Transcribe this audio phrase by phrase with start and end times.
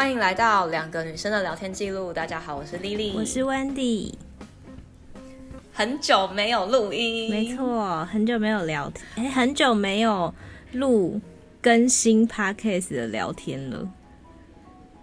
[0.00, 2.10] 欢迎来到两个女生的聊天记录。
[2.10, 4.14] 大家好，我是 Lily，我是 Wendy。
[5.74, 10.34] 很久没有录音，没错，很久没有聊天，哎，很久没有
[10.72, 11.20] 录
[11.60, 13.86] 更新 Podcast 的聊天了。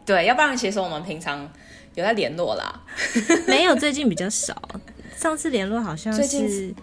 [0.03, 1.47] 对，要不然其实我们平常
[1.93, 2.81] 有在联络啦，
[3.45, 4.59] 没有，最近比较少。
[5.15, 6.73] 上次联络好像是，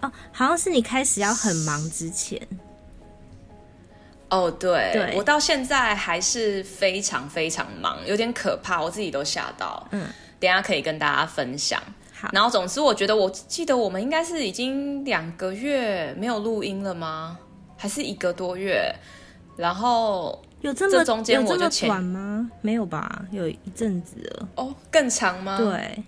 [0.00, 2.40] 哦，好像是你开始要很忙之前。
[4.28, 9.86] 哦、oh，对，我到现在还是非常非常忙，有点可怕，我自己都吓到。
[9.92, 10.08] 嗯，
[10.40, 11.80] 等一下可以跟大家分享。
[12.12, 17.38] 好，然后总之，我觉得我记得我们应该是已经两个月没有录音了吗？
[17.76, 18.92] 还是一个多月？
[19.56, 22.50] 然后有这么这中间我就短吗？
[22.62, 24.48] 没有吧，有一阵子了。
[24.56, 25.56] 哦，更长吗？
[25.56, 26.02] 对。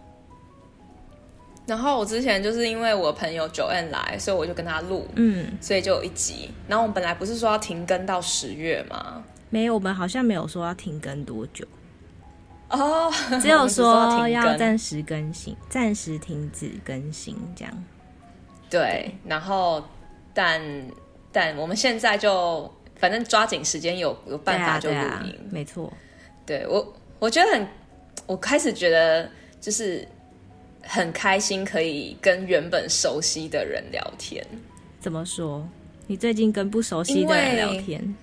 [1.69, 6.51] 然后我之前就是因为我朋友 Joanne 来，所以我就跟他录，嗯，所以就有一集。
[6.67, 9.23] 然后我们本来不是说要停更到十月吗？
[9.51, 11.67] 没有，我们好像没有说要停更多久。
[12.71, 17.85] 哦， 只有说要暂时更新， 暂时停止更新这样。
[18.71, 19.85] 对，对然后
[20.33, 20.63] 但
[21.31, 25.93] 但我们现在就反正抓紧时间有有办法就录音，啊啊、没错。
[26.47, 27.69] 对我我觉得很，
[28.27, 30.09] 我开始觉得就是。
[30.83, 34.45] 很开心可以跟原本熟悉的人聊天。
[35.01, 35.69] 怎么说？
[36.07, 38.17] 你最近跟不熟悉的人聊天？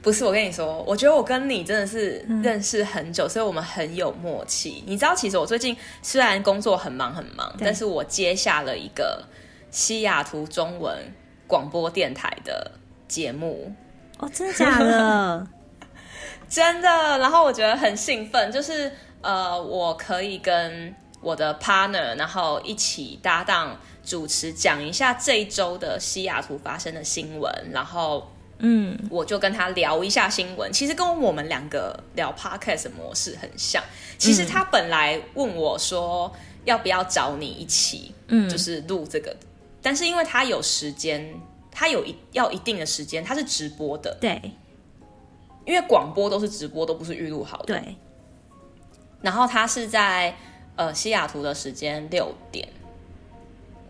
[0.00, 4.82] 不是，我跟你说，我觉得我跟你真的是认识很久，嗯，所以我们很有默契。
[4.86, 9.24] 你知道，其实我最近虽然工作很忙很忙，但是我接下了一个
[9.72, 10.96] 西雅图中文
[11.48, 12.70] 广播电台的
[13.08, 13.74] 节目。
[14.18, 15.46] 哦，真的假的？
[16.48, 16.88] 真的。
[17.18, 20.94] 然后我觉得很兴奋，就是呃，我可以跟。
[21.20, 30.72] 我的 partner，然后一起搭档主持，讲一下这一周的西雅图发生的新闻，然后，嗯，我就跟他聊一下新闻。
[30.72, 33.82] 其实跟我们两个聊 podcast 的模式很像。
[34.16, 36.32] 其实他本来问我说
[36.64, 39.36] 要不要找你一起，嗯，就是录这个，
[39.82, 41.34] 但是因为他有时间，
[41.70, 44.40] 他有一要一定的时间，他是直播的，对，
[45.66, 47.96] 因为广播都是直播，都不是预录好的，对。
[49.20, 50.36] 然后他是在。
[50.78, 52.68] 呃，西雅图的时间六点。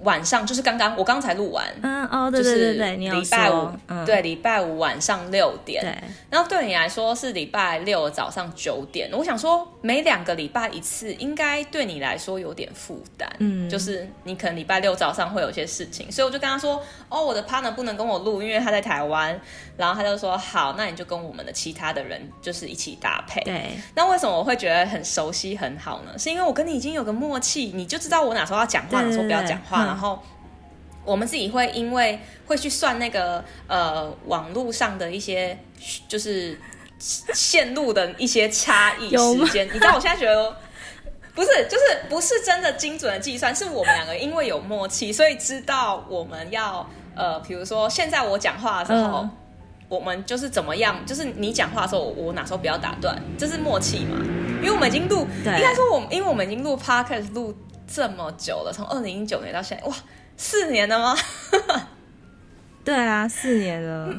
[0.02, 5.92] 晚上就是刚刚我刚才录完，嗯哦，对对对对，礼、就是、拜五，嗯、对礼拜五晚上六点，对，
[6.30, 9.10] 然后对你来说是礼拜六早上九点。
[9.12, 19.38] 我想说，每两个礼拜一次，应该对你来说有点负担，嗯，就是你可能礼拜六早上会有些事情，所以我就跟他说，哦，我的 partner 不能跟我录，因为他在台湾，
[19.76, 23.70] 然后他就说好，那你就跟我们的其他的人就是一起搭配，对。
[23.96, 26.16] 那为什么我会觉得很熟悉很好呢？
[26.16, 29.87] 是因为我跟你已经有个默契，你就知道我哪时候要讲话，哪时候不要讲话。
[29.88, 30.22] 然后
[31.04, 35.58] 我们自己会因为会去算那个呃网络上的一些
[36.06, 36.60] 就是
[36.98, 40.54] 线路的一些差异时间，你知道我现在觉得
[41.34, 49.30] 不是就是不是真的精准的计算，是我们两个因为有默契，所以知道我们要呃比如说现在我讲话的时候，嗯、
[49.88, 54.18] 我们就是怎么样，就是你讲话的时候我，我哪时候不要打断，这是默契嘛？
[54.60, 57.56] 因为我们已经录，应该说我们因为我们已经录 podcast 录。
[57.90, 59.96] 这么久了，从二零一九年到现在，哇，
[60.36, 61.16] 四年了吗？
[62.84, 64.14] 对啊，四年了。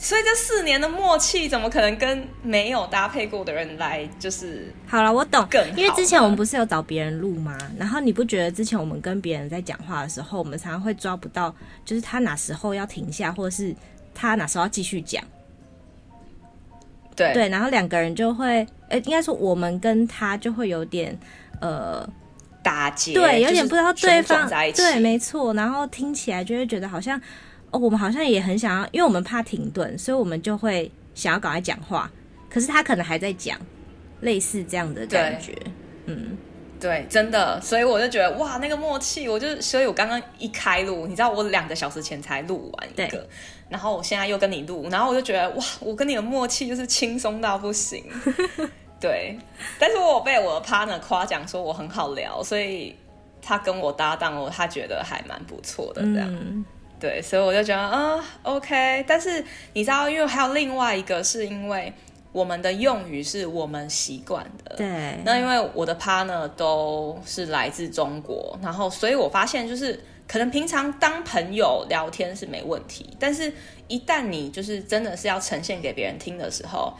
[0.00, 4.08] 所以这四年的默契，怎么可能跟没有搭配过的人来？
[4.18, 5.44] 就是好了，我懂。
[5.50, 7.58] 更因为之前我们不是有找别人录吗？
[7.76, 11.52] 然后你不觉得之前我们跟别人在讲话的时候，我们常常会抓不到，
[11.84, 13.74] 就是他哪时候要停下，或者是
[14.14, 15.24] 他哪时候要继续讲？
[17.16, 21.18] 对对，然后两个人就会，呃，应该说我们跟他就会有点，
[21.60, 22.08] 呃。
[22.68, 25.54] 打结，对，有点不知道对方对，没错。
[25.54, 27.18] 然后听起来就会觉得好像，
[27.70, 32.10] 哦，我们好像也很想要，因为我们怕停顿，所以我们就会想要赶快讲话。
[32.50, 33.58] 可是他可能还在讲，
[34.20, 35.54] 类似这样的感觉。
[36.04, 36.36] 嗯，
[36.78, 37.58] 对，真的。
[37.62, 43.26] 所以我就觉得哇，那个默契，我就，所以我刚刚一开录，你知道，我两个小时前才录完一个，
[43.70, 48.04] 然后我现在又跟你录，然后我就觉得哇，我跟你的默契就是轻松到不行。
[49.00, 49.38] 对，
[49.78, 52.96] 但是我有被我的 partner 夸奖说我很好聊，所以
[53.40, 56.64] 他跟我搭档哦，他觉得还蛮不错的这样、嗯。
[56.98, 59.04] 对，所以我就觉得啊，OK。
[59.06, 61.92] 但是你知道，因为还有另外一个，是因为
[62.32, 64.74] 我们的用语是我们习惯的。
[64.74, 65.16] 对。
[65.24, 73.52] 那因为我的 partner 都是来自中国，然后所以我发现就是可能平常当朋友聊天是没问题，但是
[73.86, 76.92] 一旦你就是真的是要呈现给别人听的时候，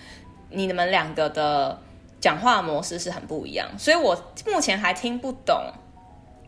[0.48, 1.76] 你们两个的。
[2.20, 4.16] 讲话模式是很不一样，所以我
[4.46, 5.56] 目前还听不懂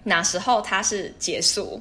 [0.04, 1.80] 哪时候他是结束，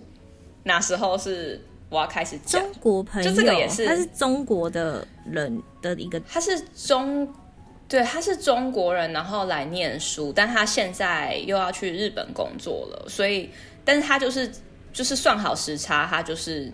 [0.63, 1.59] 哪时候是
[1.89, 2.61] 我要开始讲。
[2.61, 7.27] 中国朋友，就这个也是，他是中国的人的一个，他是中
[7.87, 13.49] 对，他是中国人，然后来念书，但他现在又要去日本工作了，所以，
[13.83, 14.51] 但是他就是
[14.93, 16.71] 就是算好时差，他就是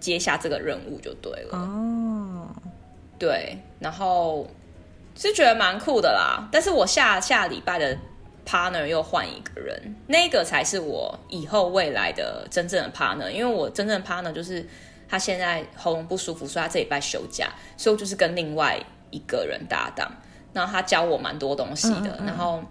[0.00, 1.58] 接下这个任务就对了。
[1.58, 2.48] 哦，
[3.18, 4.46] 对，然后
[5.16, 6.48] 是觉得蛮酷的啦。
[6.52, 7.96] 但是我下下礼拜的
[8.46, 14.64] partner 又换一个人，那个才是我以后未来的真正的 partner，因为我真正的 partner 就是
[15.08, 18.78] 他现在喉咙不舒服，所以他这礼拜休假，所以我就是跟另外
[19.10, 20.10] 一个人搭档。
[20.52, 22.62] 然后他教我蛮多东西的，嗯嗯、然后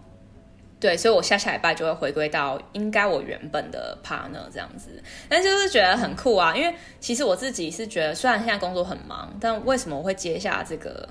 [0.80, 4.89] 对，所以我下下礼拜就会回归到应该我原本的 partner 这样子，
[5.30, 11.07] 但就是觉得很酷啊，嗯、因为其实我自己是觉得，虽然现在工作很忙，但为什么我会接下这个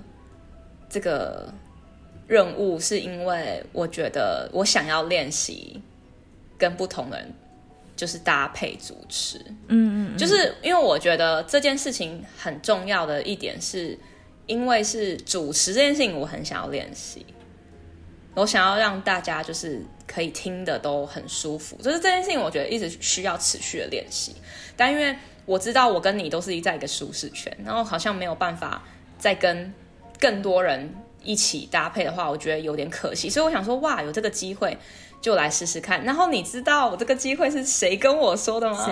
[0.94, 1.52] 这个
[2.29, 5.82] 任务，是因为我觉得我想要练习
[6.56, 7.29] 跟不同的人
[7.96, 13.99] 就是搭配主持，嗯嗯，嗯就是因为我觉得这件事情很重要的一点是。
[14.46, 17.25] 因为是主持这件事情，我很想要练习，
[18.35, 24.37] 我想要让大家就是可以听的都很舒服，就是这件事情，我觉得一直需要持续的练习。
[24.76, 28.85] 但因为我知道我跟你都是在一个舒适圈，然后好像没有办法
[29.19, 29.73] 再跟
[30.19, 33.31] 更多人一起搭配的话，我觉得有点可惜。
[33.31, 34.76] 所以我想说，哇，有这个机会
[35.20, 36.05] 就来试试看。
[36.05, 38.87] 然后你知道我这个机会是谁跟我说的吗？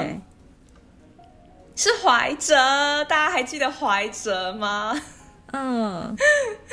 [1.74, 2.54] 是怀哲，
[3.04, 5.00] 大家还记得怀哲吗？
[5.52, 6.16] 嗯，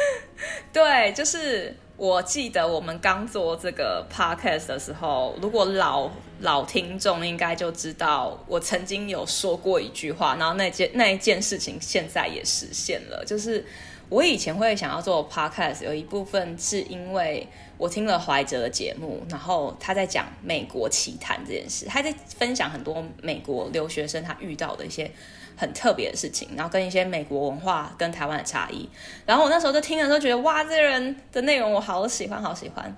[0.71, 6.09] 对，就是我记得我们刚做这个 podcast 的时候，如果老
[6.39, 13.65] 老听众应该就知道，我曾经有说过一句话，然后那件那一件事情现在也实现了，就是。
[14.09, 17.47] 我以前会想要做 podcast，有一部分是因为
[17.77, 25.09] 我听了怀哲的节目，然后他在讲美国奇谈这件事，他在分享很多美国留学生他遇到的一些
[25.55, 28.89] 很特别的事情，然后跟一些美国文化跟台湾的差异。
[29.27, 32.97] 然后我那时候就听了，都觉得哇，这人的内容我好喜欢，好喜欢。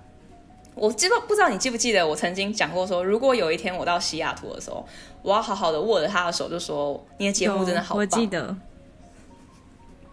[0.74, 4.88] 我记得不知道你记不记得，我曾经讲过说，如果有一天我到西雅图的时候，
[5.22, 8.00] 我要好好的握着他的手，就说你的节目真的好棒。
[8.00, 8.56] 我记得。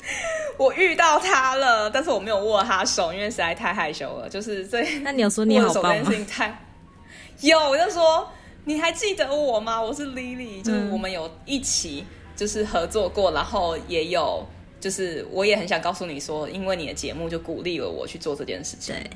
[0.58, 4.28] 我遇到他了，但是我没有握他手，因为实在太害羞了。
[4.28, 6.12] 就是这， 那你有说你好棒吗？
[6.28, 6.66] 太
[7.40, 8.28] 有，我就说
[8.64, 9.81] 你还记得我吗？
[9.81, 14.44] 我是 Lily，就是我们有一起就是合作过，嗯、然后也有
[14.81, 18.94] 就是我也很想告诉你说，因为你的节目就鼓励了我去做这件事情。
[18.94, 19.10] 对，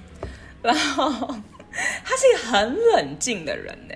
[0.63, 1.35] 然后
[2.05, 3.95] 他是一个很冷静的人呢，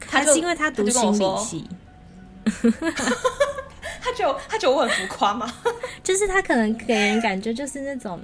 [0.00, 1.66] 他是因为他读心理系。
[4.00, 5.52] 他觉得他觉得我很浮夸吗？
[6.02, 8.20] 就是他可能给人感觉就是那种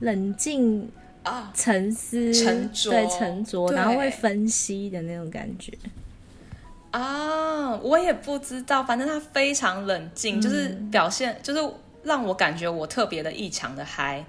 [0.00, 0.90] 冷静
[1.22, 5.72] 啊、沉思、沉着，对沉着，然后会分析的那种感觉
[6.90, 7.76] 啊。
[7.76, 14.24] 我也不知道，反正他非常冷静，嗯、就是表现，就是让我感觉我特别的异常的嗨。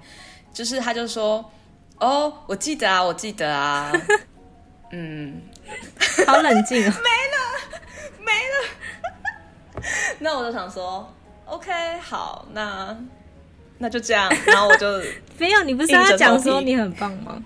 [0.52, 1.50] 就是他就说
[1.98, 3.90] ：“哦，我记得啊，我记得啊。
[4.92, 5.40] ”嗯，
[6.26, 8.68] 好冷静啊， 没了，没了。
[10.20, 11.12] 那我就想说
[11.44, 11.70] ，OK，
[12.00, 12.96] 好，那
[13.78, 14.86] 那就这样， 然后我就
[15.38, 17.42] 没有，你不是跟他讲说你很棒吗？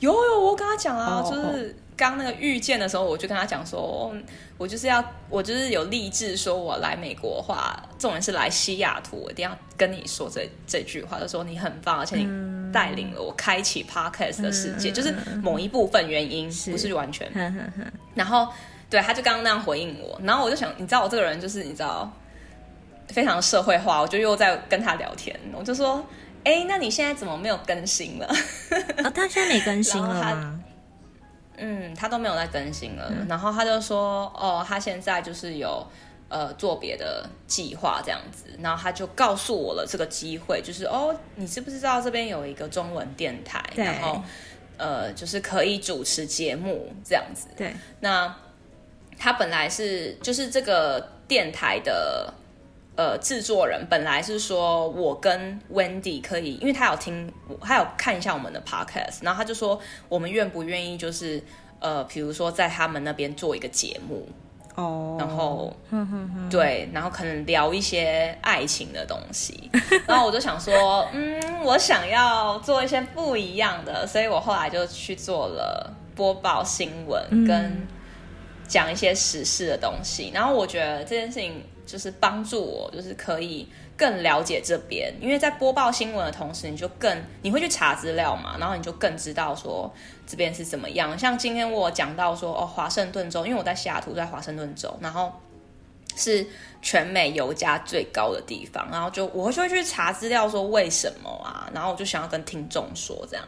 [0.00, 4.14] 有有，我跟他讲啊，oh, 就是刚那个遇见的时候，我就跟他讲说，
[4.56, 17.28] 我就是要，我就是有立志说，我来美国的话，重点是来西雅图，我一定要跟你说这这句话，就说你很棒，而且你带领了我开启 Podcast 的世界，嗯、就是某一部分原因，是不是完全，
[18.14, 18.46] 然后。
[18.90, 22.10] 对，他就刚刚那样回应我，然后我就想，你知道我这个人就是你知道，
[23.08, 26.02] 非常社会化，我就又在跟他聊天，我就说，
[26.42, 28.26] 哎，那你现在怎么没有更新了？
[29.04, 30.60] 哦，他现在没更新了吗？
[31.60, 33.10] 嗯，他都没有在更新了。
[33.10, 35.86] 嗯、然后他就说，哦，他现在就是有
[36.30, 44.22] 呃做别的计划这样子，然后他就告诉我了这个机会，就是哦，你知不知道这边有一个中文电台，然后
[44.78, 47.48] 呃，就是可以主持节目这样子。
[47.54, 48.34] 对，那。
[49.18, 52.32] 他本来是就是这个电台的
[52.96, 61.42] 呃制作人，本来是说我跟 Wendy 可以，因为他有听，他有看一下我们的 podcast，然后他就说我们愿不愿意就是
[61.80, 64.28] 呃，比如说在他们那边做一个节目
[64.76, 65.20] 哦，oh.
[65.20, 65.76] 然后
[66.48, 69.70] 对，然后可能聊一些爱情的东西，
[70.06, 77.86] 然后我就想说，嗯，我想要做一些不一样的，所以我后来就去做了播报新闻跟。
[78.68, 89.92] 讲一些时事的东西，然后我觉得这件事情就是帮助我，就是可以更了解这边，因为在播报新闻的同时，你就更你会去查资料嘛，然后你就更知道说
[90.26, 91.18] 这边是怎么样。
[91.18, 95.32] 像今天我讲到说哦，华盛顿州，因为我在西雅图，在华盛顿州，然后
[96.14, 96.46] 是
[96.82, 98.86] 全美油价最高的地方。
[98.92, 103.44] 然后就我就会去查资料说为什么啊，然后我就想要跟听众说这样。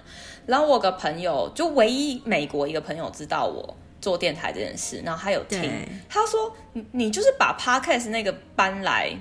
[0.47, 5.71] 然后我个朋友就唯一美国一个朋友知道我做电台这件事，然后他有听，
[6.09, 9.17] 他说你你就是把 Podcast 那个搬来。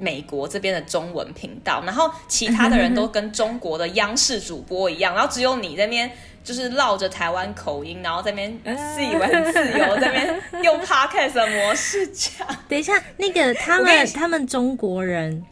[0.00, 6.08] 美国这边的中文频道，然后其他的人都跟中国的央视主播一样，然后只有你在那边
[6.44, 12.46] 就是绕着台湾口音，然后在那边自以为很自由， 在那边用 podcast 的模式讲。
[12.68, 15.44] 等一下，那个他们他们中国人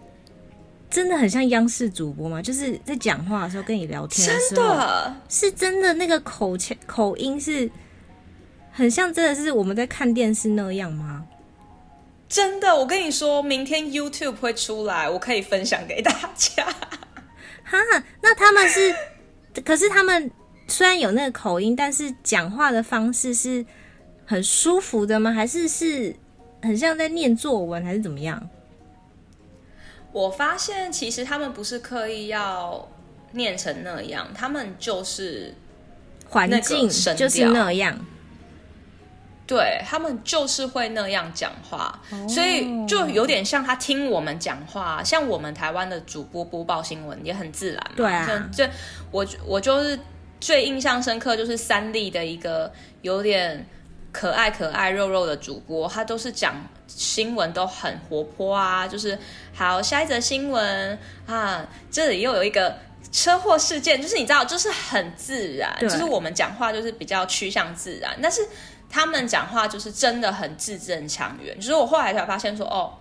[0.88, 2.40] 真的很像央视主播吗？
[2.40, 7.68] 就是在讲话的时候跟你聊天的时候，真的是真的那个口腔口音是
[8.76, 11.24] 很像，真的是我们在看电视那样吗？
[12.28, 16.62] 真的，我跟你说，明天 YouTube 会出来，我可以分享给大家。
[17.64, 17.78] 哈，
[18.20, 18.94] 那他们是，
[19.64, 20.30] 可是他们
[20.68, 23.64] 虽然有那个口音，但是讲话的方式是
[24.26, 25.32] 很舒服的吗？
[25.32, 26.14] 还是是
[26.60, 28.46] 很像在念作文，还是怎么样？
[30.12, 32.86] 我发现其实他们不是刻意要
[33.32, 35.54] 念成那样，他们就是
[36.28, 37.98] 环境就是那样。
[39.46, 42.28] 对，他们就是会那样讲话，oh.
[42.28, 47.92] 所以就有点像他听我们讲话，像我们台湾的主播播报新闻也很自然嘛。
[47.94, 48.68] 对啊，这
[49.12, 49.96] 我我就是
[50.40, 52.72] 最印象深刻，就是三立的一个
[53.02, 53.64] 有点
[54.10, 56.52] 可爱可爱肉肉的主播，他都是讲
[56.88, 59.16] 新闻都很活泼啊，就是
[59.54, 62.76] 好下一则新闻啊，这里又有一个
[63.12, 68.44] 车祸事件，就是你知道，就是很自然，就是我们讲话就是比较趋向自然，但是。
[68.96, 72.94] 他们讲话就是真的很字正腔圆，就是我后来才发现说，哦，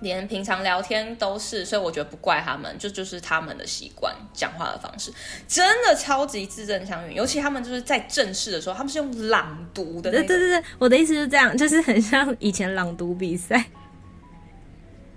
[0.00, 5.12] 连平常聊天都是，所以我觉得不怪他们，就就是他们的习惯，讲话的方式
[5.46, 10.10] 真的超级字正腔圆，尤其他们就是在正式的时候，他们是用朗读的。
[10.10, 13.66] 对对对对，我的意思是这样，就是很像以前朗读比赛。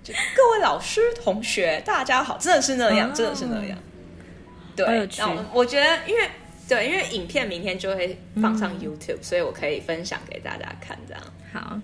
[0.06, 3.76] 各位老师同学，大家好，真的是那样，哦、真的是那样。
[4.76, 6.30] 对，然后我觉得因为。
[6.68, 11.22] 对，因为影片明天就会放上 YouTube，嗯，所以我可以分享给大家看，这样。
[11.50, 11.80] 好，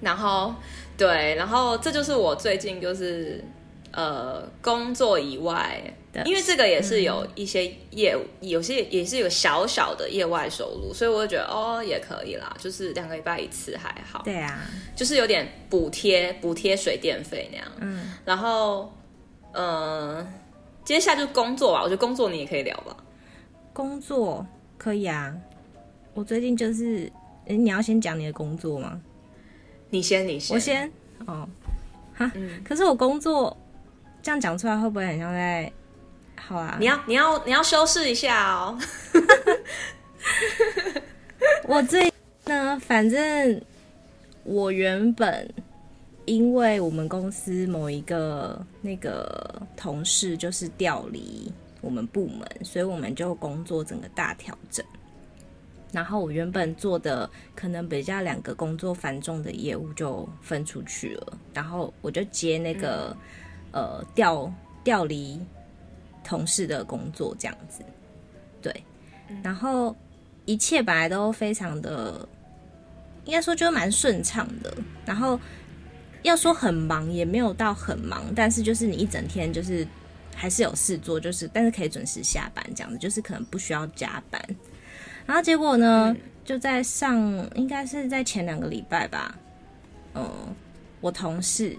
[0.00, 0.52] 然后
[0.98, 3.42] 对，然后这就是我最近就是
[3.92, 5.80] 呃工作以外，
[6.24, 14.22] 因为这个也是有一些业务，嗯、有些也是有小小的业外收入，所以我就觉得哦也可以啦，就是两个礼拜一次还好。
[14.24, 14.66] 对啊，
[14.96, 17.66] 就是有点补贴补贴水电费那样。
[17.78, 18.92] 嗯，然后
[19.52, 20.32] 嗯、呃，
[20.84, 22.96] 接下来就是工作吧，我觉得工作你也可以聊吧。
[23.76, 24.46] 工作
[24.78, 25.36] 可以啊，
[26.14, 27.12] 我最近就是，
[27.44, 28.98] 欸、你要先讲你的工作吗？
[29.90, 30.90] 你先，你先，我先。
[31.26, 31.46] 哦，
[32.14, 33.54] 哈，嗯、可是我工作
[34.22, 35.70] 这样讲出来会不会很像在？
[36.36, 38.78] 好啊，你要，你要，你要修饰一下哦。
[41.68, 42.10] 我最
[42.46, 43.60] 呢，反正
[44.42, 45.46] 我原本
[46.24, 51.52] 因为我们公司某一个那个同事就是调离。
[51.80, 54.84] 我们部门，所以我们就工作整个大调整。
[55.92, 63.16] 然后我原本做的可能比较两个工作繁重的业务就分出去了，然后我就接那个、
[63.72, 64.52] 嗯、呃调
[64.82, 65.40] 调离
[66.24, 67.82] 同事的工作这样子。
[68.60, 68.84] 对，
[69.42, 69.94] 然后
[70.44, 72.28] 一切本来都非常的，
[73.24, 74.76] 应该说就蛮顺畅的。
[75.06, 75.38] 然后
[76.22, 79.86] 要说很忙也没有到很忙，但是就是你一整天就是。
[80.36, 84.40] 还是有事做，就是但是可以准时下班这样子，就是可能不需要加班。
[85.24, 87.18] 然后结果呢，嗯、就在上
[87.54, 89.34] 应该是在前两个礼拜吧，
[90.14, 90.30] 嗯，
[91.00, 91.76] 我同事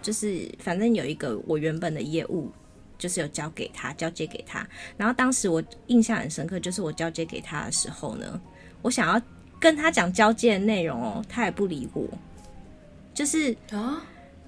[0.00, 2.50] 就是反正有一个我原本的业务，
[2.96, 4.66] 就是有交给他交接给他。
[4.96, 8.40] 然后当时我印象很深刻，就是我交接给他的时候呢，
[8.82, 9.20] 我想要
[9.58, 12.06] 跟他讲交接的内容哦，他也不理我，
[13.12, 14.02] 就是啊。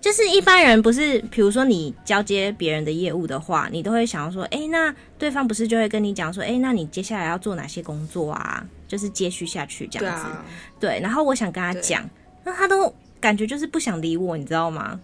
[0.09, 8.67] 就是一般人不是，比如说你交接别人的业务的话，你都会想要说，哎、欸，那对方不是就会跟你讲说，哎、欸，那你接下来要做哪些工作啊？
[8.87, 10.23] 就是接续下去这样子。
[10.23, 10.45] 对啊。
[10.81, 12.09] 对，然后我想跟他讲，
[12.43, 14.99] 那他都感觉就是不想理我，你知道吗？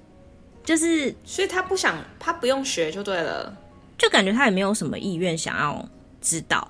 [0.64, 3.54] 就是，所以他不想，他不用学就对了，
[3.98, 5.86] 就感觉他也没有什么意愿想要
[6.22, 6.66] 知道。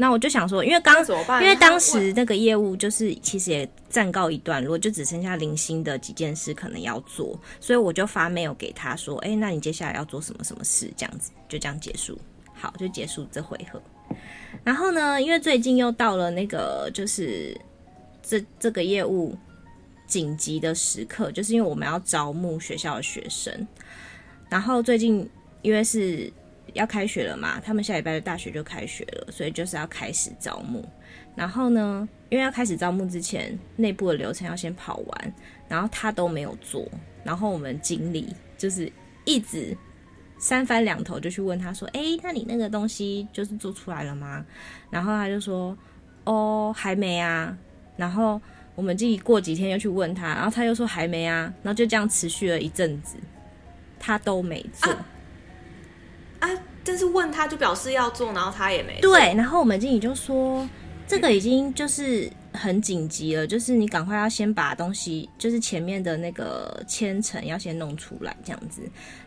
[0.00, 1.04] 那我就想说，因为刚
[1.42, 10.88] 因为当时那个业务就是其实也暂告一段落，就只剩下零星的几件事可能要做，所以我就发 mail 给他说，哎、欸，那你接下来要做什么什么事？
[10.96, 12.16] 这样子就这样结束，
[12.54, 13.82] 好，就结束这回合。
[14.62, 17.60] 然后呢，因为最近又到了那个就是
[18.22, 19.36] 这这个业务
[20.06, 23.66] 紧急的时刻，就是因为我们要招募学校的学生，
[24.48, 25.28] 然后最近
[25.62, 26.32] 因为是。
[26.78, 30.88] 要开学了嘛，他们下礼拜的大学就开学了，所以就是要开始招募。
[31.34, 35.34] 然后呢，因为要开始招募之前，内部的流程要先跑完，
[35.68, 36.88] 然后他都没有做，
[37.24, 38.90] 然后我们经理就是
[39.24, 39.76] 一直
[40.38, 44.44] 三番两头就去问他说：“哎，那你那个东西就是做出来了吗？”
[44.90, 45.76] 然后他就说
[46.24, 47.56] ：“哦，还没啊。”
[47.96, 48.40] 然后
[48.76, 53.16] 我们经理过几天又去问他，然后他又说还没啊，然后就这样持续了一阵子，
[53.98, 54.92] 他都没做。
[54.92, 55.06] 啊
[56.40, 56.48] 啊！
[56.84, 59.12] 但是问他就表示要做，然后他也没做。
[59.12, 60.66] 对，然后我们经理就说，
[61.06, 68.80] 这个已经就是很紧急了，就是你赶快要先把东西，就是前面的那个千层要先弄出来这样子。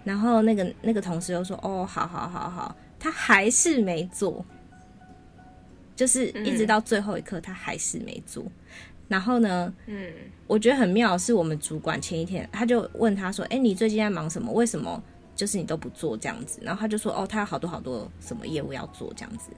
[0.03, 4.43] 然后那个那个同事又说，哦，好好好好，他还是没做，
[5.95, 8.43] 就是一直到最后一刻他还是没做。
[8.43, 8.51] 嗯、
[9.07, 10.11] 然后呢，嗯，
[10.47, 14.51] 我觉得很妙是，我们主管前一天他就问他说，哎，你最近在忙什么？
[14.51, 15.03] 为什么？
[15.35, 19.51] 就是你都不做这样子，然后他就说哦，他有好多好多什么业务要做这样子，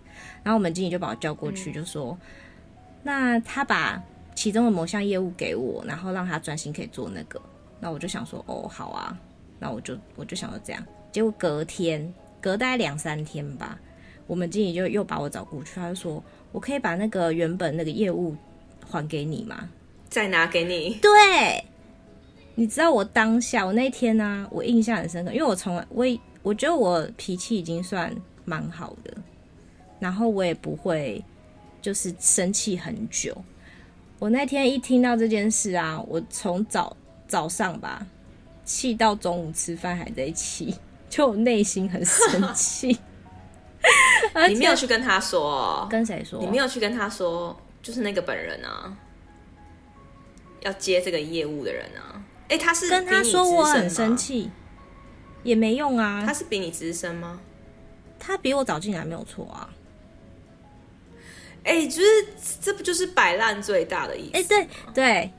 [0.44, 2.28] 然后我们经理就把我叫过去，就说，嗯、
[3.04, 4.02] 那他把
[4.36, 7.42] 其中的某项业务给我，然后让他专心可以做那个，
[7.80, 9.18] 那我就想说哦，好啊，
[9.60, 13.78] 那我就我就想说这样，结果隔天隔大概两三天吧，
[14.26, 18.36] 我们经理就又把我找过去，他就说我可以把那个原本那个业务
[18.90, 19.70] 还给你吗？
[20.10, 21.00] 再拿给你？
[21.02, 21.66] 对。
[22.56, 26.06] 你知道我当下我那天呢、啊，我印象很深刻，因为我从来我
[26.42, 29.12] 我觉得我脾气已经算蛮好的，
[30.00, 31.24] 然后我也不会
[31.82, 33.36] 就是生气很久。
[34.20, 36.96] 我那天一听到这件事啊，我从早
[37.28, 38.06] 早上吧
[38.64, 40.76] 气到中午吃饭还在气，
[41.10, 42.98] 就我内心很生气。
[44.48, 45.88] 你没有去跟他说？
[45.90, 46.40] 跟谁说？
[46.40, 48.96] 你没有去跟他说，就是那个本人啊，
[50.62, 52.24] 要接这个业务的人啊。
[52.50, 54.52] 哎，他是跟他说我很生气，
[55.44, 56.24] 也没用啊。
[56.26, 57.40] 他是比你资深吗？
[58.20, 59.70] 他比我早进来没有错啊。
[61.64, 62.06] 哎，就是
[62.62, 64.38] 这不就是摆烂最大的意思？
[64.38, 65.32] 哎，对对，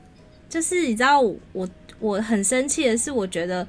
[0.49, 1.69] 就是你知道我我，
[1.99, 3.65] 我很生气的是，我觉得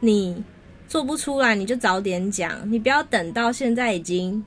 [0.00, 0.44] 你
[0.88, 4.44] 做不出来，你就早点讲，你不要等到现在已经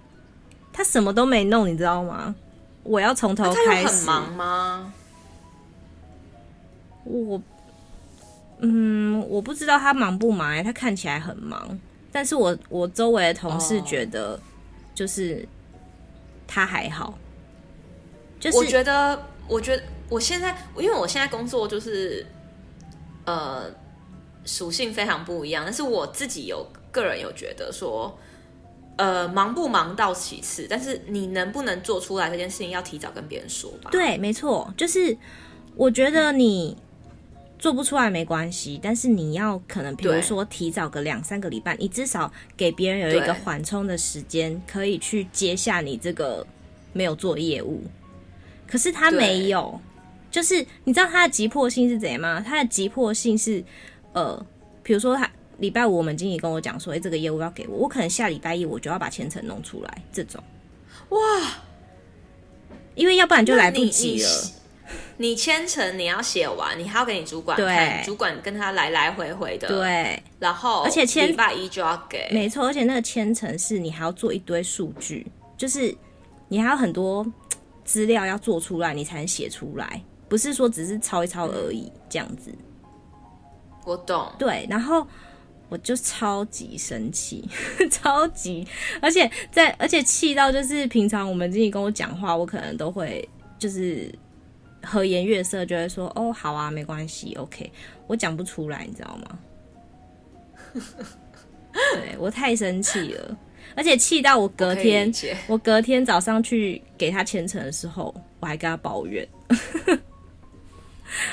[0.71, 2.35] 他什么都没弄，你知道吗？
[2.83, 3.83] 我要从头开始。
[3.83, 4.93] 他很忙吗？
[7.03, 7.41] 我。
[8.61, 11.79] 嗯，我不知道他忙不忙，他看起来很忙，
[12.11, 14.37] 但是我我周围的同事觉得，
[14.93, 15.47] 就是
[16.45, 17.17] 他还好。
[18.37, 22.25] 就是我觉得，我觉得我现在，因为我现在工作就是，
[23.25, 23.63] 呃，
[24.43, 28.19] 属性非常不一样，但是我自己有个人有觉得说，
[28.97, 33.89] 呃，忙不忙到其次，但是你能不能做出来这件事情，要提早跟别人说吧。
[33.89, 35.17] 对，没错，就是
[35.75, 36.77] 我觉得你。
[37.59, 46.47] 做不出来没关系，但是你要可能，比如说提早个两三个礼拜，你至少给别人有一个缓冲的时间，可以去接下你这个
[46.93, 47.83] 没有做业务。
[48.65, 49.79] 可是他没有，
[50.31, 52.39] 就是你知道他的急迫性是怎样吗？
[52.39, 53.61] 他的急迫性是，
[54.13, 54.45] 呃，
[54.81, 60.41] 比如说他礼拜五我们经理跟我讲说，哎，这个业务要给我，我可能下礼拜一我就要把前程弄出来，这种，
[61.09, 61.19] 哇，
[62.95, 64.29] 因为要不然就来不及了。
[65.21, 69.67] 你签呈你要写完，你还要给你主管看，主管跟他来来回回的。
[69.67, 75.93] 对，然后而且签礼拜一就要给，没错，而且那个签呈是你还要做一堆数据，就是
[76.47, 77.29] 你还有很多
[77.83, 82.49] 资料要做出来，你才能写出来，不是说只是抄一抄而已，嗯、这样子。
[83.83, 84.31] 我懂。
[84.39, 85.05] 对，然后
[85.67, 87.45] 我就超级生气，
[87.91, 88.65] 超级，
[89.01, 93.27] 而且在而且气到就是平常我们经理跟我讲话，我可能都会
[93.57, 94.09] 就是。
[94.83, 97.71] 和颜悦色就会说哦，好啊，没关系，OK。
[98.07, 99.39] 我讲不出来，你知道吗？
[101.71, 103.37] 对，我太生气了，
[103.75, 105.11] 而且气到我隔天，
[105.47, 109.27] 我，我隔天早上去给他签呈的时候，我还跟他抱怨。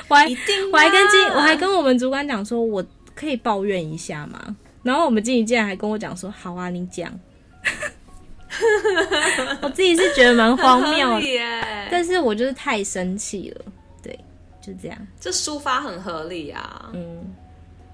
[0.09, 0.25] 我还
[0.73, 4.57] 我还跟经我还跟我们主管讲说，我可以抱怨一下吗？
[4.83, 7.13] 然后我们经理竟然还跟我讲说，好啊，你讲。
[9.63, 13.65] 我自己是觉得蛮荒谬的，但是我就是太生气了，
[14.03, 14.19] 对，
[14.61, 15.07] 就这样。
[15.21, 17.35] 这抒发很合理啊，嗯，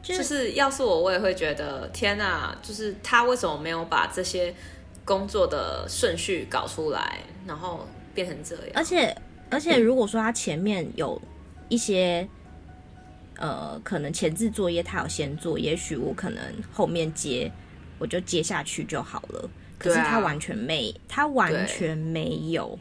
[0.02, 4.54] 就，就是要是我，我也会觉得天哪，就是他为什么没有把这些
[5.04, 8.66] 工作的顺序搞出来，然后变成这样？
[8.74, 9.16] 而且，
[9.50, 11.20] 而且 如果说他前面有
[11.68, 12.28] 一些，
[13.38, 17.50] 呃，可能前置作业他有先做，也许我可能后面接，
[17.98, 19.50] 我就接下去就好了。
[19.82, 22.78] 可是他完全没，他完全没有。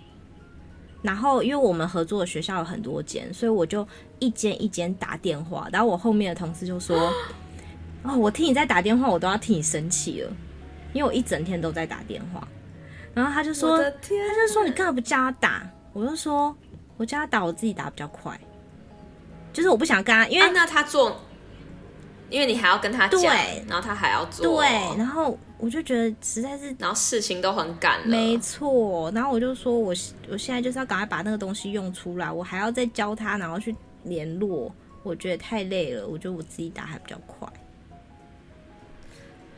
[1.01, 3.87] 然后，因为我们合作的学校有很多间，所以我就
[4.19, 5.67] 一间一间打电话。
[5.71, 7.11] 然后我后面的同事就说
[8.03, 10.31] ：“哦，我听你在打电话，我都要替你生气了。”
[10.93, 12.47] 因为我一整天都在打电话。
[13.13, 15.67] 然后他就说，他就说你干嘛不叫他打？
[15.93, 16.55] 我就说
[16.97, 18.39] 我叫他打，我自己打比较快。
[19.51, 21.19] 就是我不想跟他，因为、啊、那他做，
[22.31, 23.21] 因为你还要跟他讲，
[23.67, 24.67] 然后他还要做，对，
[24.97, 29.11] 然后我就觉得实在是，然后事情都很赶，没错。
[29.11, 29.93] 然后我就说我
[30.29, 36.07] 我现在就是要赶快把那个东西用出来，我还要再教他，然后去联络，我觉得太累了。
[36.07, 37.47] 我觉得我自己打还比较快。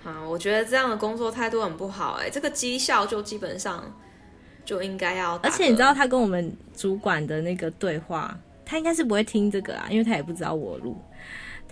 [0.04, 3.84] 啊，我觉得这样的工作态度很不好哎、欸，这个绩效就基本上
[4.66, 8.36] 就应该要，而且你知道他跟我们主管的那个对话。
[8.66, 10.98] 他应该是不会听这个啊，因为他也不知道我录。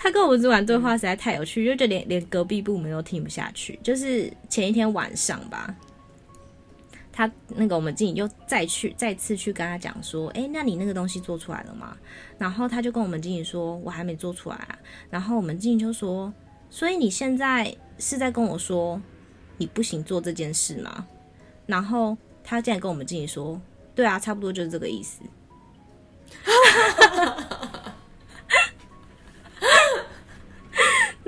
[0.03, 3.79] 他跟我们主管对话实在太有趣，就就连连隔壁部门都听不下去。
[3.83, 5.75] 就是前一天晚上吧，
[7.11, 11.95] 他那个我们经理又再去再次去跟他讲说：“哎，那你那个东西做出来了吗？”
[12.39, 14.79] 然后他就跟我们经理说：“我还没做出来啊。”
[15.11, 16.33] 然后我们经理就说
[16.67, 18.99] ：“所以你现在是在跟我说
[19.57, 21.05] 你不行做这件事吗？”
[21.67, 23.61] 然后他竟然跟我们经理说
[23.93, 25.21] ：“对啊，差不多就是这个意思。”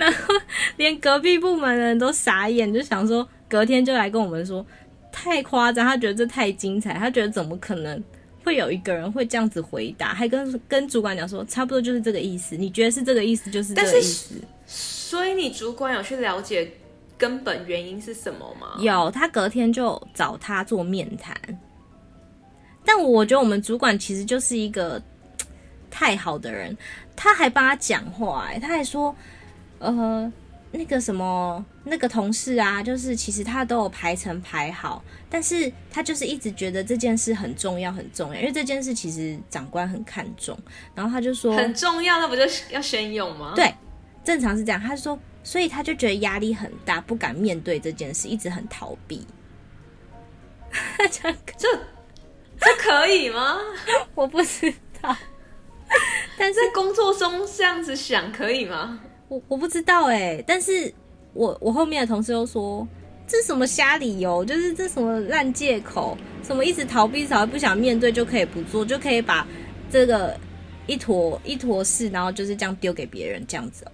[0.03, 0.33] 然 后
[0.77, 4.65] 连隔壁部门的人都傻眼，就想说隔天就来跟我们说
[5.11, 8.03] 太夸张，他觉得这太精彩，他觉得怎么可能
[8.43, 14.35] 会有一个人会这样子回答，还跟跟主管讲说差不多就是这个意思，你觉得是这个意思就是这个意思。
[14.65, 16.71] 所以你主管有去了解
[17.17, 18.75] 根本原因是什么吗？
[18.79, 21.35] 有，他隔天就找他做面谈。
[22.85, 25.01] 但我觉得我们主管其实就是一个
[25.89, 26.75] 太好的人，
[27.15, 29.15] 他还帮他讲话，欸，他还说，
[29.83, 30.31] 呃，
[30.71, 40.57] 那个什么那个同事啊，就是其实他都有排程排好，但是他就是一直觉得这件事很重要很重要，因为这件事其实长官很看重，
[40.95, 42.41] 然后他就说很重要，那不就
[42.71, 43.53] 要先用吗？
[43.55, 43.73] 对，
[44.23, 44.79] 正常是这样。
[44.79, 49.25] 他说，所以他就觉得压力很大，不敢面对这件事，一直很逃避。
[51.11, 51.35] 这。
[52.59, 53.57] 这可以吗？
[54.15, 55.13] 我不知道，
[56.37, 59.01] 但是工作中这样子想可以吗？
[59.33, 60.93] 我我不知道哎，但是
[61.33, 62.87] 我我后面的同事又说，
[63.27, 64.45] 这是什么瞎理由？
[64.45, 66.15] 就是这什么烂借口？
[66.43, 69.47] 什么一直逃避，逃避不想面对就可以不做，就可以把
[69.89, 70.39] 这个
[70.85, 73.91] 一坨一坨事，然后就是这样丢给别人这样子哦。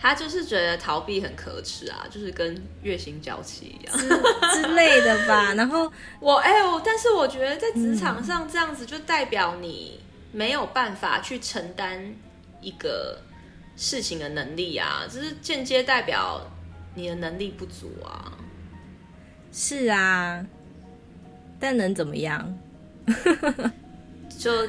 [0.00, 4.08] 他就是觉得逃避很可耻啊，就是跟月薪娇妻一样之，
[4.60, 5.54] 之类的吧。
[5.54, 10.00] 然后 我哎呦，但是我觉得在职场上这样子，就代表你
[10.32, 12.14] 没有办法去承担
[12.60, 13.18] 一个
[13.76, 16.40] 事情的能力啊，这是间接代表
[16.94, 18.32] 你的能力不足啊。
[19.52, 20.44] 是啊，
[21.58, 22.58] 但能怎么样？
[24.38, 24.68] 就。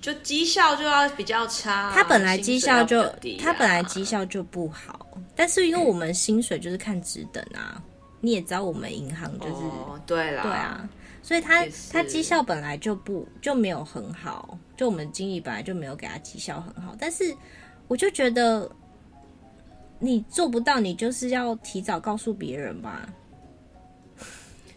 [0.00, 3.02] 就绩效就要比较差，他本来绩效就
[3.40, 7.82] 他本来绩效就不好，但是因为我们薪水就是看职等啊，
[8.20, 10.86] 你也知道我们银行就是、哦、对啦，对啊，
[11.22, 17.34] 所以他他绩效本来就不就没有很好，就我们经理本来就没有给他绩效很好，但是
[17.88, 18.70] 我就觉得
[19.98, 23.06] 你做不到，你就是要提早告诉别人吧。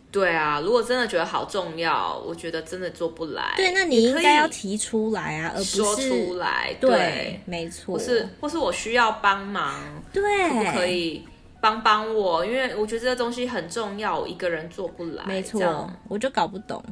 [0.10, 3.54] 对啊，如果真的觉得好重要，我觉得真的做不来。
[3.58, 6.76] 对，那你应该要提出来啊，而不是说出来。
[6.80, 7.94] 对，对没错。
[7.94, 9.76] 或是或是我需要帮忙，
[10.12, 11.28] 对，可不可以
[11.62, 12.44] 帮帮我？
[12.46, 15.24] 因为我觉得这个东西很重要，我一个人做不来。
[15.26, 16.84] 没错，我就搞不懂。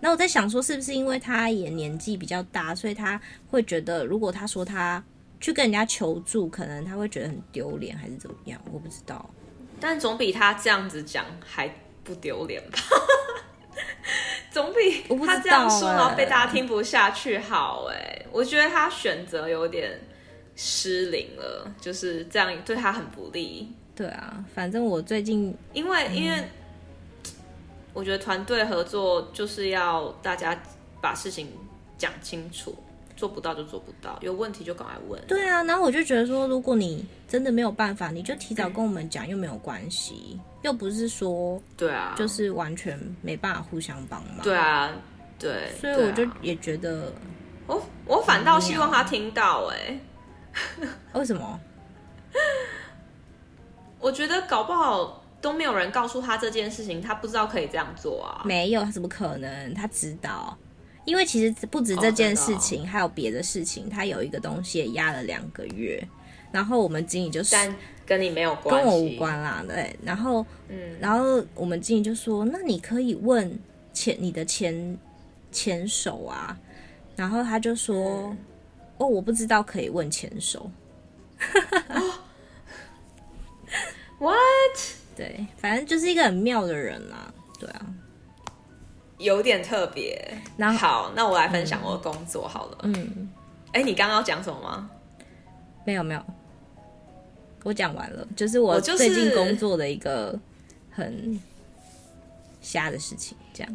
[0.00, 5.02] 那我在想说，是不是因为他也年纪比较大，所以他会觉得，如果他说他
[5.40, 8.60] 去跟人家求助，可能他会觉得很丢脸，还是怎么样？
[8.72, 9.28] 我不知道。
[9.80, 11.70] 但总比他这样子讲还。
[12.04, 12.78] 不丢脸吧？
[14.52, 18.26] 总比他这样说，然后被大家听不下去好哎、欸。
[18.30, 19.98] 我觉得他选择有点
[20.54, 23.72] 失灵了，就是这样对他很不利。
[23.96, 26.44] 对啊，反正我最近因为、嗯、因为
[27.94, 30.54] 我觉得团队合作就是要大家
[31.00, 31.48] 把事情
[31.96, 32.74] 讲清楚。
[33.16, 35.22] 做不到就做不到，有问题就赶快问。
[35.28, 44.42] 对啊，然后我就觉得说，如果你真的没有办法，你就提早跟我们讲，又没有关系，又不是说对啊，就是完全没办法互相帮忙。
[44.42, 44.90] 对啊，
[45.38, 47.12] 对，所以我就也觉得，
[47.68, 49.76] 我我反倒希望他听到哎、
[50.82, 50.88] 欸，
[51.20, 51.60] 为什么？
[54.00, 58.40] 我觉得搞不好都没有人告诉他这件事情，他不知道可以这样做啊。
[58.46, 59.74] 没有，他怎么可能？
[59.74, 60.56] 他知道。
[61.04, 63.90] 因为其实不止这件事情，哦、还有别的事情。
[63.90, 66.02] 他有一个东西也压了两个月，
[66.50, 67.76] 然后我们经理就是但
[68.06, 69.62] 跟你没有关系，跟我无关啦。
[69.68, 73.58] 对，然后嗯，然后我们经理就说：“那你可以问
[73.92, 74.98] 前你的前
[75.52, 76.58] 前手啊。”
[77.16, 78.38] 然后他就说：“嗯、
[78.96, 80.70] 哦，我不知道可以问前手。”
[84.18, 85.03] What？
[85.16, 87.32] 对，反正就是一个很妙的人啦。
[87.58, 87.86] 对啊，
[89.18, 90.36] 有点特别。
[90.56, 92.78] 那好，那我来分享我的工作好了。
[92.82, 93.30] 嗯，
[93.72, 94.90] 哎，你刚刚要讲什么吗？
[95.84, 96.22] 没有没有，
[97.62, 100.38] 我讲完了，就是我最近工作的一个
[100.90, 101.40] 很
[102.60, 103.72] 瞎的事情，这样。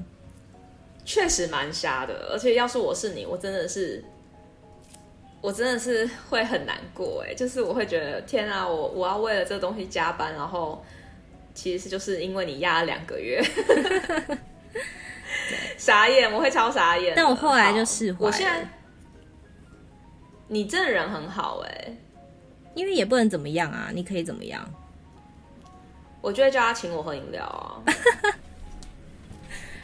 [1.06, 4.04] 确实蛮瞎的，而且要是我是你，我真的是，
[5.42, 10.84] 我真的是会很难过哎，就是我会觉得天啊，我我要为了这个东西加班，然后
[11.62, 13.44] 其实是就是因为你压了两个月，
[15.78, 17.12] 傻眼，我会超傻眼。
[17.18, 18.66] 但我后来就释怀，我现在，
[20.48, 21.98] 你这人很好哎，
[22.76, 24.66] 因为也不能怎么样啊，你可以怎么样？
[26.22, 27.84] 我就会叫他请我喝饮料啊。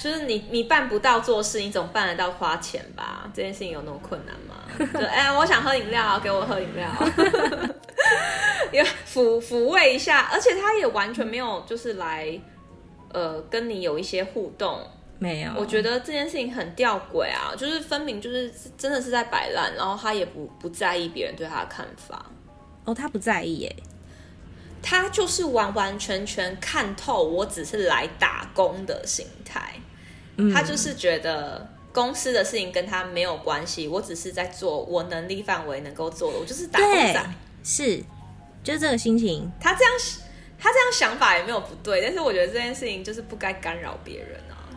[0.05, 3.27] 就是你，你办不到做事，你总办得到花钱吧？
[3.33, 4.63] 这件事情有那么困难吗？
[4.77, 6.87] 就哎、欸，我想喝饮料，给我喝饮料，
[8.71, 10.29] 也抚抚慰一下。
[10.31, 12.39] 而且他也完全没有，就是来
[13.11, 14.87] 呃跟你有一些互动，
[15.17, 15.51] 没有。
[15.57, 22.23] 我觉得这件事情很吊诡啊，就是分明就是真的是在摆烂，然后他也不不在意别人对他的看法。
[22.83, 23.75] 哦，他不在意耶，
[24.83, 29.73] 他就是完完全全看透，我只是来打工的心态。
[30.53, 37.29] 他就是觉得公司的事情跟他没有关系，我只是在做我能力范围能够做的，我就是打工仔。
[37.63, 38.03] 是，
[38.63, 39.49] 就这个心情。
[39.59, 39.93] 他这样，
[40.59, 44.67] 他这样想法也没有不对，但是我觉得这件事情就是不该干扰别人啊。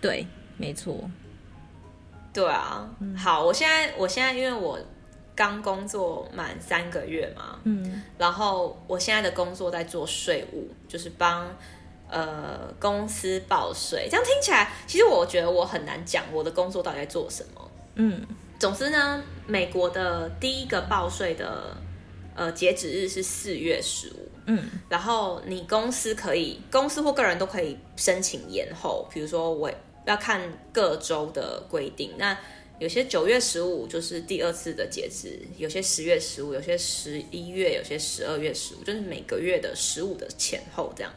[0.00, 1.08] 对，没错。
[2.32, 4.78] 对啊，嗯、好，我现在，我现在因为我
[5.34, 11.56] 刚工作满三个月嘛，嗯，然后我现在的工作在做税务，就是帮。
[12.10, 17.70] 呃，公司报税，这样听起来，其实我觉得我很难讲我的工作到底在做什么。
[17.94, 18.26] 嗯，
[18.58, 21.76] 总之呢，美国的第一个报税的
[22.34, 24.28] 呃截止日是四月十五。
[24.46, 29.70] 嗯，然后你公司可以，公司或个人都可以申请延后，比如说我
[30.06, 30.40] 要看
[30.72, 32.12] 各州的规定。
[32.16, 32.36] 那
[32.80, 41.12] 有些九月十五就是第二次的截止，有些十月十五，有些十一月，有些十二月十五，就是每个月的十五的前后这样。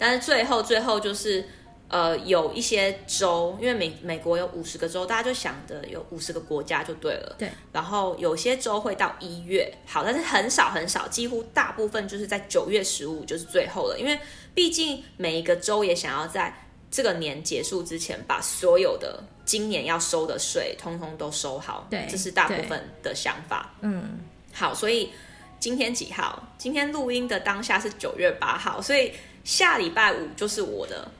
[0.00, 1.46] 但是最后，最后就是，
[1.88, 7.36] 呃，有一些州，因为美美国有五十个州，大家就想着有五十个国家就对了。
[7.38, 7.50] 对。
[7.70, 14.18] 然后有些州会到一月，好，但是很少很少，几乎大部分就是在九月十五就是最后了，因为
[14.54, 21.86] 毕竟每一个州也想要在这个年结束之前把所有的今年要收的税通通都收好。
[21.90, 22.06] 对。
[22.08, 23.74] 这是大部分的想法。
[23.82, 24.20] 嗯。
[24.50, 25.10] 好，所以
[25.58, 26.42] 今天几号？
[26.56, 29.12] 今天录音的当下是九月八号，所以。
[29.44, 31.10] 下礼拜五就是我的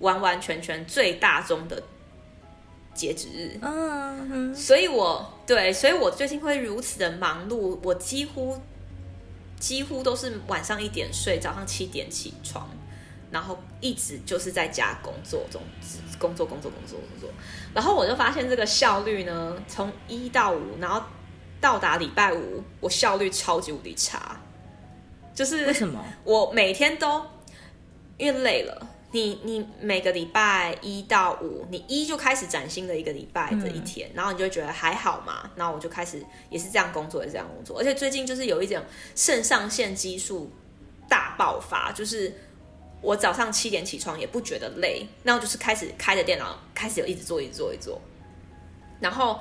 [0.00, 1.82] 完完全全最大宗的
[2.94, 8.60] 截止日，嗯，所以我对，所以我最近会如此的忙碌，我几乎
[9.58, 12.68] 几乎都是晚上一点睡，早上七点起床，
[13.30, 15.62] 然后一直就是在家工作中，
[16.18, 17.30] 工作工作工作工作，
[17.72, 21.02] 然后我就发现这个效率呢，从一到五，然后
[21.60, 24.38] 到达礼拜五，我效率超级无敌差，
[25.34, 26.04] 就是为什么？
[26.24, 27.24] 我每天都。
[28.22, 38.80] 因为累了，你你每个礼拜一到五，你一就开始崭新的一个礼拜的一天，然后你就会觉得还好嘛，然后我就开始也是这样工作，也是这样工作，而且最近就是有一种
[39.16, 40.48] 肾上腺激素
[41.08, 42.32] 大爆发，就是
[43.00, 48.00] 我早上七点起床也不觉得累，然后就是开始开着电脑，开始有一直做，一直做，一直做，
[49.00, 49.40] 然后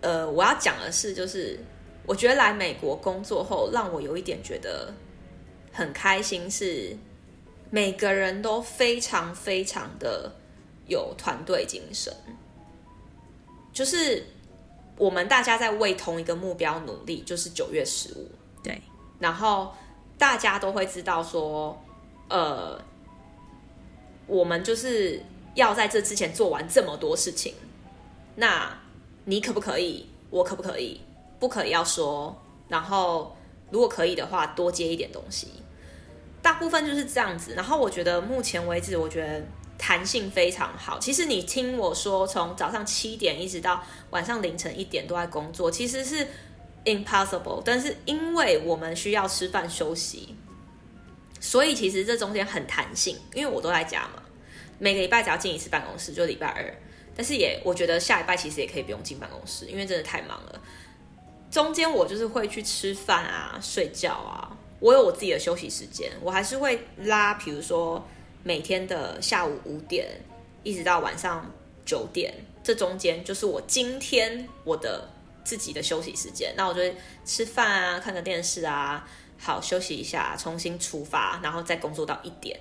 [0.00, 1.58] 呃，我要讲的是，就是
[2.06, 4.94] 我觉得来美国工作后，让我有一点觉得
[5.72, 6.96] 很开心是。
[7.70, 10.32] 每个人都非常非常的
[10.86, 12.14] 有团队精神，
[13.72, 14.26] 就是
[14.96, 18.30] 我们大家在为同一个目标努力，就是九月十五。
[18.62, 18.80] 对，
[19.18, 19.74] 然后
[20.16, 21.78] 大家都会知道说，
[22.28, 22.80] 呃，
[24.26, 25.22] 我们就是
[25.54, 27.54] 要在这之前做完这么多事情。
[28.36, 28.76] 那
[29.24, 30.08] 你可不可以？
[30.30, 31.00] 我可不可以？
[31.38, 32.36] 不可以要说。
[32.68, 33.36] 然后
[33.70, 35.48] 如果可以的话，多接一点东西。
[36.40, 39.44] 大部分就是这样子，然后我觉得目前为止，我觉得
[39.76, 40.98] 弹性非常好。
[40.98, 46.26] 其实你听我说，从早上七点一直到晚上凌晨一点都在工作，其实是
[46.84, 47.62] impossible。
[47.64, 50.34] 但是因为我们需要吃饭休息，
[51.40, 53.16] 所以其实这中间很弹性。
[53.34, 54.22] 因为我都在家嘛，
[54.78, 56.74] 每个礼拜只要进一次办公室，就礼拜二。
[57.16, 60.60] 但是也我觉得下礼拜其实也可以不用进办公室，因为真的太忙了。
[61.50, 64.57] 中间我就是会去吃饭啊、睡觉啊。
[64.80, 68.06] 我有我自己的休息时间，我还是会拉，比如说
[68.42, 70.08] 每天的下午五点
[70.62, 71.50] 一直到晚上
[71.84, 75.08] 九点，这中间就是我今天我的
[75.44, 76.54] 自己的休息时间。
[76.56, 76.80] 那我就
[77.24, 82.58] 吃饭啊，看个电视啊，好休息一下，重新出发，然后再工作到一点。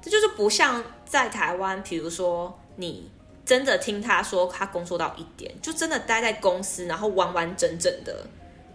[0.00, 3.10] 这就是不像在台湾，比如说你
[3.44, 8.26] 真的听他说他工作到一点，就真的待在公司，然后完完整整的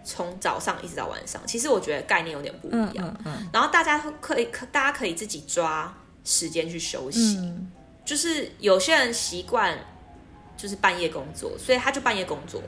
[0.06, 1.42] 从早上一直到晚上。
[1.46, 3.06] 其实我觉得概念有点不一样。
[3.08, 5.92] 嗯嗯嗯、然后大家可以可大家可以自己抓
[6.24, 7.36] 时间去休息。
[7.38, 7.70] 嗯、
[8.04, 9.76] 就是有些人习惯
[10.56, 12.62] 就是半夜工作，所以他就半夜工作。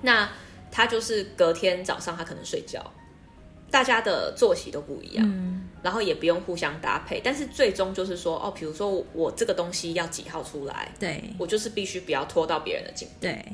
[0.00, 0.30] 那
[0.70, 2.80] 他就是隔天早上他可能睡觉。
[3.70, 13.44] 大家的作息都不一样，嗯、然后也不用互相搭配，但是最终就是说，哦，比如说我，我这个东西要几号出来，对，我就是必须不要拖到别人的进度，对，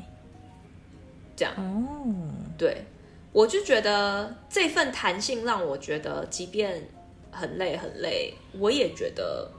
[1.35, 2.84] 这样，哦，对，
[3.32, 6.88] 我就觉得这份弹性让我觉得，即便
[7.30, 9.50] 很累很累，我也觉得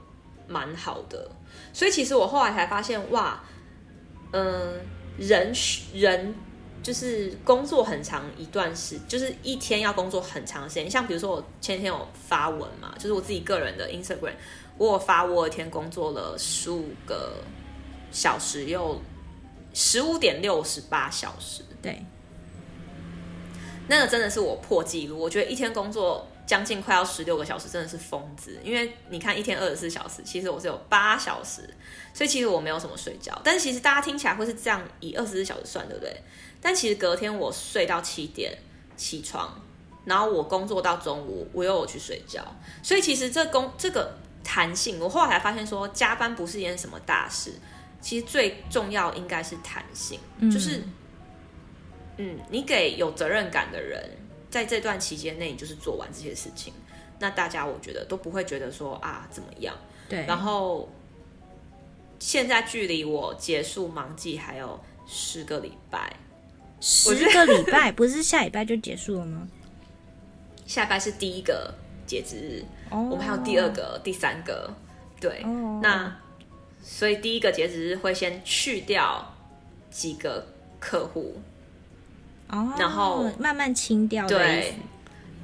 [0.46, 1.30] 蛮好的。
[1.72, 3.42] 所以其实我后来才发现，哇，
[4.32, 4.80] 嗯，
[5.18, 5.52] 人
[5.94, 6.34] 人。
[6.82, 10.88] 就是工作很长一段时，就是一天要工作很长时间。
[10.88, 14.34] 像比如说我前天有发文嘛，就是我自己个人的 Instagram，
[14.78, 17.42] 我有发我一天工作了十五个
[18.12, 19.00] 小时，又
[19.74, 21.64] 十五点六十八小时。
[21.82, 22.00] 对，
[23.88, 25.18] 那个真的是我破纪录。
[25.18, 28.58] 我觉得一天工作将近快要十六个小时，真的是疯子。
[28.62, 31.68] 因为你看一天二十四小时，其实我是有八小时，
[32.14, 33.38] 所以其实我没有什么睡觉。
[33.44, 36.16] 但是其实大家听起来会是这样，以二十四小时算，对不对？
[36.60, 38.56] 但其实隔天我睡到七点
[38.96, 39.60] 起床，
[40.04, 42.42] 然后我工作到中午，我又有去睡觉，
[42.82, 47.52] 所以其实这工这个弹性，我后来才发现说加班不是一件什么大事，
[48.00, 50.18] 其实最重要应该是弹性，
[50.50, 50.82] 就是
[52.18, 54.10] 嗯，你给有责任感的人，
[54.50, 56.72] 在这段期间内，你就是做完这些事情，
[57.18, 59.76] 那大家我觉得都不会觉得说啊怎么样，
[60.08, 60.88] 对，然后
[62.18, 66.12] 现在距离我结束忙季还有十个礼拜。
[66.78, 69.48] 十个礼拜不是下礼拜就结束了吗？
[70.66, 71.72] 下礼拜是第一个
[72.06, 73.00] 截止日，oh.
[73.10, 74.72] 我们还有第二个、第三个，
[75.18, 75.80] 对，oh.
[75.82, 76.14] 那
[76.82, 79.34] 所以第一个截止日会先去掉
[79.90, 80.46] 几个
[80.78, 81.40] 客户，
[82.48, 82.80] 哦，oh.
[82.80, 84.74] 然后慢慢清掉，对，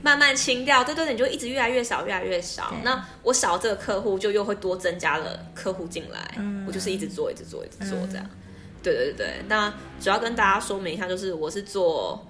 [0.02, 2.74] 慢慢清掉，对对对，你就一直越来越少，越来越少。
[2.82, 8.24] 那我少这个客户，就又会多增加了客户进来，嗯，我就是一直做，一直做，一直做这样。
[8.24, 8.38] 嗯
[8.82, 12.20] 对对对，那主要跟大家说明一下，就是我是做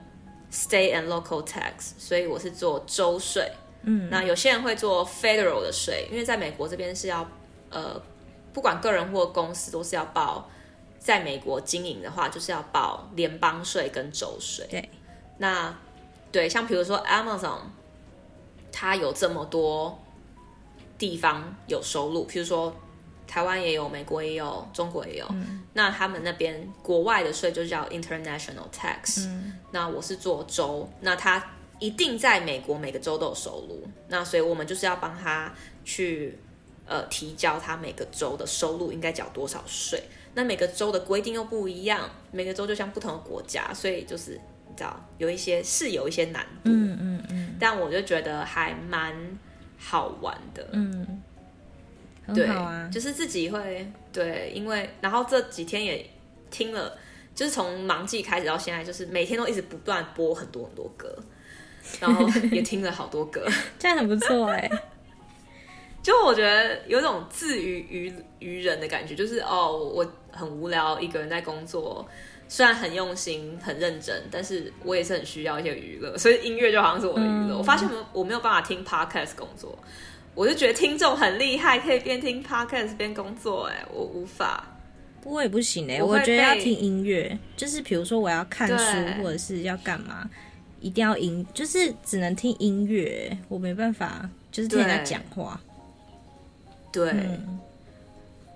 [0.52, 3.50] state and local tax，所以我是做州税。
[3.84, 7.26] 嗯，那有些人会做 federal 的税，因为在美国这边是要，
[7.70, 7.98] 呃，
[8.52, 10.46] 不管个人或公司都是要报，
[11.02, 14.66] 在美国经营的话，就是要报联邦税跟州税。
[14.70, 14.88] 对，
[15.38, 15.74] 那
[16.30, 17.58] 对，像比如说 Amazon，
[18.70, 19.98] 它有这么多
[20.96, 22.74] 地方有收入，譬如说。
[23.24, 25.26] 台湾也有，美国也有，中国也有。
[25.30, 29.26] 嗯、那他们那边国外的税就叫 international tax。
[29.26, 31.42] 嗯、那我是做州，那他
[31.78, 33.88] 一定在美国每个州都有收入。
[34.08, 35.50] 那所以我们就是要帮他
[35.82, 36.38] 去
[36.84, 40.02] 呃提交他每个州的收入应该缴多少税。
[40.34, 44.32] 那每个州的规定又不一样，每个州就像不同的国家，所以就是
[44.68, 46.70] 你知道有一些是有一些难度。
[46.70, 49.14] 嗯嗯但我就觉得还蛮
[49.78, 50.68] 好玩的。
[50.72, 51.22] 嗯。
[52.34, 52.48] 对，
[52.90, 56.08] 就是自己会对，因为然后这几天也
[56.52, 56.96] 听了，
[57.34, 61.12] 就是从忙季开始到现在，就是每天都一直不断播很多很多歌，
[62.00, 63.44] 然后 也听了好多歌，
[63.76, 64.70] 这样很不错哎。
[66.02, 72.06] 就我觉得有种自娱娱娱人的感觉，就是哦，我很无聊，一个人在工作，
[72.48, 77.54] 虽然很用心很认真，但是我也是很需要一些娱乐，所以音乐就好像是我的娱乐。
[77.54, 79.78] 嗯、我发现我我没有办法听 podcast 工作。
[80.34, 83.64] 我就觉得听众很厉害，可以边听 podcast 边工作。
[83.64, 84.66] 哎，我无法，
[85.24, 86.02] 我也不行哎。
[86.02, 90.28] 我觉得要听音乐，就是比如说我要看书或者是要干嘛，
[90.80, 93.36] 一定要音，就是只能听音乐。
[93.48, 95.60] 我没办法，就是听人家讲话。
[96.92, 97.10] 对。
[97.10, 97.58] 嗯、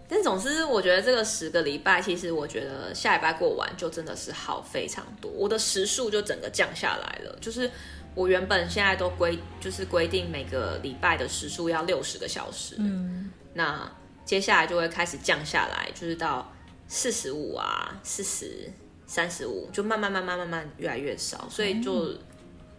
[0.08, 7.70] 但总之，我觉得这个十个礼拜，其实我觉得下礼拜过完就真的是好非常多，我的时数就整个降下来了，就是。
[8.16, 13.92] 我原本现在都规就是规定每个礼拜的时数要六十个小时，嗯，那
[14.24, 16.50] 接下来就会开始降下来，就是到
[16.88, 18.72] 四十五啊、四十、
[19.06, 22.14] 三十五，就慢慢慢慢慢慢越来越少，所以就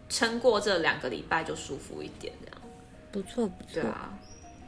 [0.08, 2.60] 撑过这两个礼拜就舒服一点，这样。
[3.12, 4.17] 不错不错，对啊，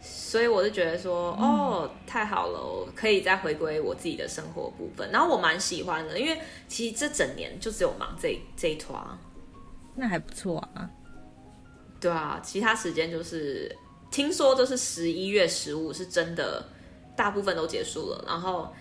[0.01, 8.99] 所以我就觉得说，嗯、哦，太好了，我可以再回归我自己的生活部分，然后我蛮喜欢的，因为其实这整年就只有忙这这一团。
[9.95, 10.89] 那还不错啊，
[12.01, 13.77] 对啊，其他时间就是
[14.11, 16.65] 听说就是十一月十五是真的，
[17.15, 18.73] 大部分都结束了，然后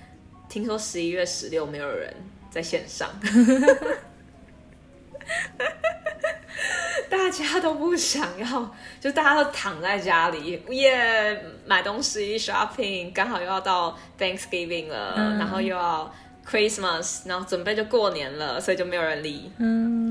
[0.47, 2.13] 听说十一月十六没有人
[2.49, 3.09] 在线上，
[7.09, 16.13] 大家都不想要，就大家都躺在家里，耶、买东西 shopping，刚好又要到 Thanksgiving 了，嗯、然后又要
[16.45, 19.51] Christmas，然后准备就过年了，所以就没有人理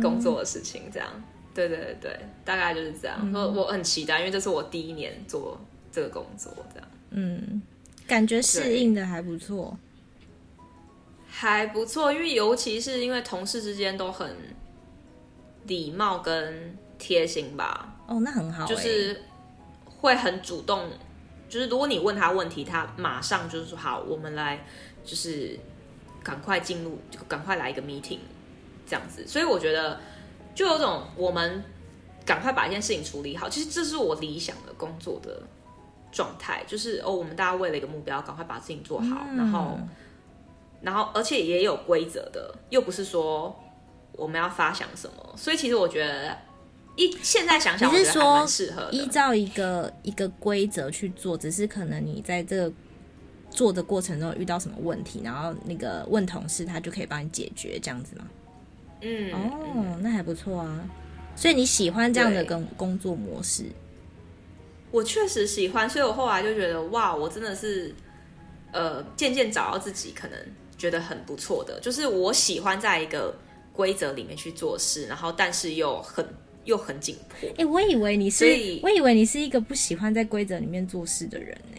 [0.03, 1.09] 工作的事情，这样。
[1.55, 3.19] 对对对对，大概就是这样。
[3.21, 5.61] 嗯、我我很期待，因为这是我第一年做
[5.91, 6.89] 这个工作，这样。
[7.11, 7.61] 嗯，
[8.07, 9.77] 感觉适应的还不错，
[11.29, 14.37] 还不错，因为尤其是因为同事之间都很
[15.69, 17.95] 礼貌跟贴心吧。
[18.09, 19.23] 哦，那很好，就是
[19.87, 20.91] 会很主动，
[21.49, 24.67] 就是如果你问他问题，他马上就是说好，我们来，
[25.05, 25.57] 就是
[26.25, 28.19] 赶快进入，就赶快来一个 meeting，
[28.85, 29.25] 这样子。
[29.25, 30.01] 所以我觉得。
[30.55, 31.63] 就有种我们
[32.27, 35.41] 赶快把一件事情处理好，其实这是我理想的工作的
[36.11, 39.79] 状态，就是哦，我们大家为了一个目标，赶快把事情做好，嗯、然后，
[40.81, 43.57] 然后而且也有规则的，又不是说
[44.19, 46.37] 我们要发想什么，所以其实我觉得
[46.97, 52.73] 一现在想想，我觉得还蛮适合，依照一个一个规则去做，只是可能你在这个
[53.49, 58.27] 做的过程中遇到什么问题，然后那个问同事，他就可以帮你解决，这样子吗？
[59.01, 60.85] 嗯哦，那还不错啊，
[61.37, 63.65] 所以你喜欢这样的工工作模式？
[64.91, 67.95] 我确实喜欢，所以我后来就觉得哇，我真的是
[68.73, 70.39] 呃，渐渐找到自己可能
[70.77, 73.37] 觉得很不错的，就是我喜欢在一个
[73.79, 76.27] 规则里面去做事，然后但是又很
[76.65, 77.49] 又很紧迫。
[77.51, 78.45] 哎、欸，我以为你是，
[78.83, 81.79] 我以为你是一个不喜欢在规则里面做事的人呢。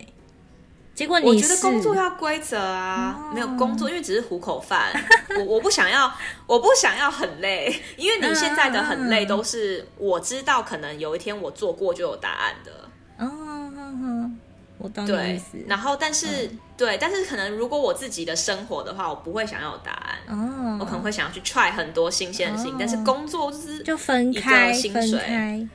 [0.95, 4.93] 结果你我觉得工作要规则啊，哦、没有工作，因为只是糊口饭。
[5.38, 6.10] 我我不想要，
[6.47, 12.72] 我不想要很累，因为你现在的很累都是我知道，可能有一天我做过就有答案的。
[13.18, 14.32] 哦，
[14.80, 15.58] 我懂你意思。
[15.68, 20.20] 然后，但是、嗯、对，但是可能如果我自己的生活的话，我不会想要有答案。
[20.28, 25.68] 哦，我可能会想要去 try 很多新鲜的事情，哦、但是工作就是就分开，薪水。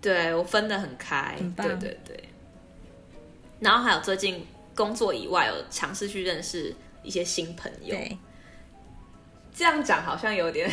[0.00, 2.28] 对，我分得很开，对对对。
[3.60, 7.94] 然后还有最近工作以外，有尝试去认识一些新朋友。
[7.94, 8.18] 对，
[9.54, 10.70] 这样讲好像有点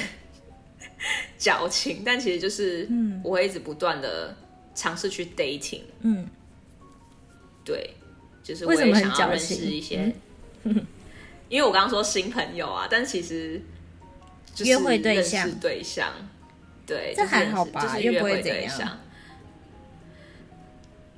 [1.37, 2.89] 矫情，但其实就是，
[3.23, 4.35] 我会一直不断的
[4.75, 5.83] 尝试去 dating。
[6.01, 6.27] 嗯，
[7.63, 7.93] 对，
[8.43, 10.13] 就是我也想要认识一些，
[11.49, 13.61] 因为我刚刚说新朋友啊，但其实
[14.53, 16.11] 就是约会对象，对象，
[16.85, 18.97] 对，这还好吧，就是约会对象。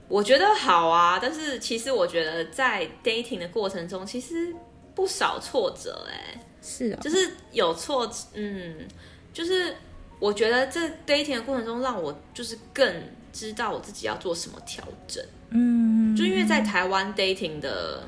[0.09, 4.53] 我觉得好啊，但是其实我觉得在 dating 的过程中，其实
[4.93, 8.87] 不少挫折哎、欸，是啊、哦，就是有挫，嗯，
[9.31, 9.75] 就是
[10.19, 13.03] 我觉得这 dating 的过程中，让我就是更
[13.33, 18.07] 知道我自己要做什么调整，嗯，就因为在台湾 dating 的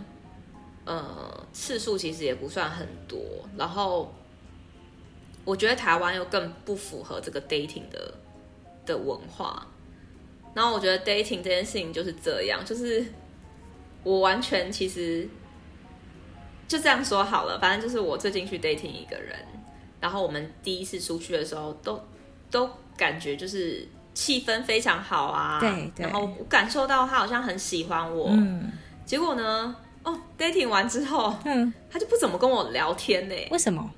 [0.86, 3.20] 呃次数其实也不算很多，
[3.58, 4.14] 然后
[5.44, 8.14] 我觉得台湾又更不符合这个 dating 的
[8.86, 9.68] 的文化。
[10.54, 13.04] 然后我觉得 dating 这件事情就是这样，就是
[14.04, 15.28] 我完全其实
[16.68, 19.36] 就这样说好了，反正就是我最近去 dating 一个人，
[20.00, 22.00] 然后我们第一次出去的时候都
[22.50, 28.72] 都感觉就是气氛非常好啊，对，对，然后我感受到他好像很喜欢我，嗯，
[29.06, 33.36] 结果呢，哦，dating 完之后，嗯，他就不怎么跟我聊天呢？
[33.52, 33.92] 为什么？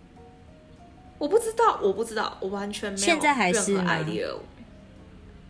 [1.20, 4.28] 我不知道，我不知道，我完全没有任何 idea。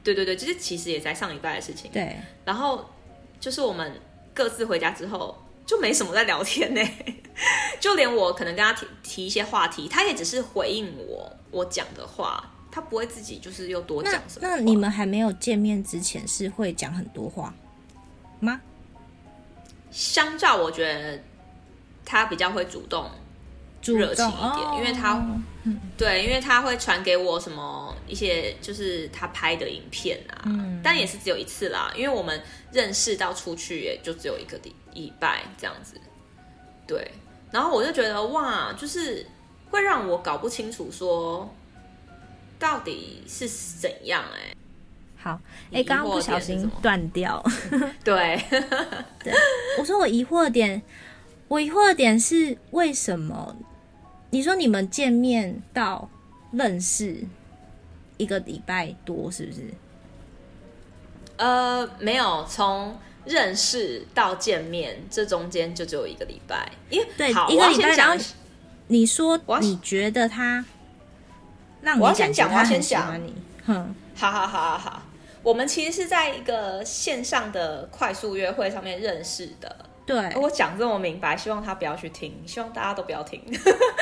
[0.03, 1.91] 对对对，就是其实也在上礼拜的事情。
[1.91, 2.15] 对，
[2.45, 2.89] 然后
[3.39, 3.99] 就是我们
[4.33, 6.81] 各自回家之后，就没什么在聊天呢。
[7.79, 14.41] 就连我可能跟他提提一些话题，他也只是回应我我讲的话，他不会自己就是又多讲什么。
[14.41, 17.53] 那，那你们还没有见面之前是会讲很多话
[18.39, 18.61] 吗？
[19.91, 21.19] 相较，我觉得
[22.05, 23.09] 他比较会主动。
[23.83, 25.13] 热情一点，哦、因为他，
[25.63, 32.41] 嗯、对，因为他会传给我什么一些，就是他拍的影片啊，嗯、但也是只有一次啦，因为我们
[32.73, 35.93] 认识到出去也就只有一个礼礼拜这样子，
[36.85, 37.09] 对，
[37.49, 39.25] 然后我就觉得哇，就是
[39.71, 41.49] 会让我搞不清楚说
[42.59, 44.57] 到底是怎样哎、欸，
[45.17, 45.39] 好，
[45.71, 47.43] 哎，刚刚不小心断掉，
[48.03, 48.41] 对，
[49.23, 49.33] 对，
[49.79, 50.81] 我说我疑惑的点，
[51.47, 53.55] 我疑惑的点是为什么？
[54.29, 56.09] 你说你们见面到
[56.51, 57.23] 认识
[58.17, 59.61] 一个礼拜多是不是？
[61.37, 66.71] 呃，没有，从认识到见面这中间就只有一个礼拜。
[66.89, 67.95] 因为对，一个礼拜。
[67.95, 68.25] 然后
[68.87, 70.65] 你说你觉得他
[71.95, 73.33] 我要先讲，我要先讲你。
[73.65, 75.01] 哼，好好好好好，
[75.43, 79.75] 我们其实是在一个线上的快速约会上面认识的。
[80.05, 83.43] 对，我讲这么明白，希望他不要去听，希望大家都不要听。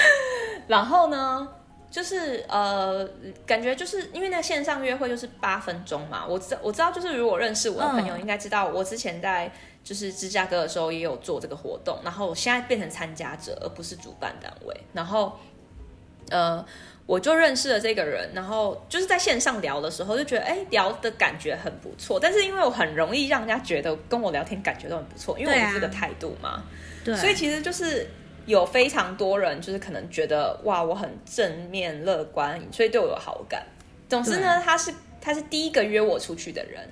[0.67, 1.47] 然后呢，
[1.89, 3.07] 就是呃，
[3.45, 9.51] 感觉就是因为那个线上约会就是八分钟嘛，我知我知道，就是如果认识我的朋友应该知道，我之前在
[9.83, 15.39] 就是芝加哥的时候也有做这个活动，然后我现在变成参加者而不是主办单位，然后
[16.29, 16.63] 呃，
[17.05, 26.63] 我就认识了这个人，然后就是在线上聊的时候就觉得哎，聊的感觉很不错，但是因为我很容易让人家觉得跟我聊天感觉都很不错，因为我是这个态度嘛，
[27.03, 28.07] 对啊，所以其实就是。
[28.47, 33.65] 有非常多人就是可能觉得哇，我很正面乐观，所以对我有好感。
[34.07, 36.87] 总之呢，他是他是第一个约我出去的人，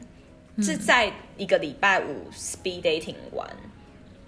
[0.55, 3.47] 嗯、是在一个礼拜五 speed dating 完，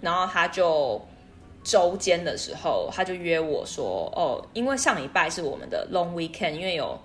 [0.00, 1.04] 然后他就
[1.66, 6.96] 周间的时候，他就约我说，哦，因为上礼拜是我们的 long weekend，因为有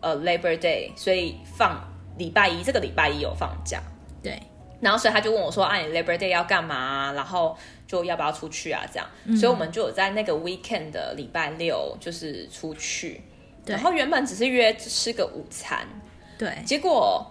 [0.00, 1.82] 呃 Labor Day，所以放
[2.16, 3.82] 礼拜一，这个礼拜一有放假。
[4.22, 4.40] 对，
[4.80, 7.12] 然后所以他就问我说，啊，你 Labor Day 要干嘛？
[7.12, 7.56] 然后。
[7.88, 8.82] 就要不要出去啊？
[8.92, 13.22] 这样，嗯、所以我们就有在那个 weekend 的礼拜六，就是出去。
[13.64, 15.86] 对，然后原本只是约吃个午餐，
[16.36, 16.52] 对。
[16.66, 17.24] 结果，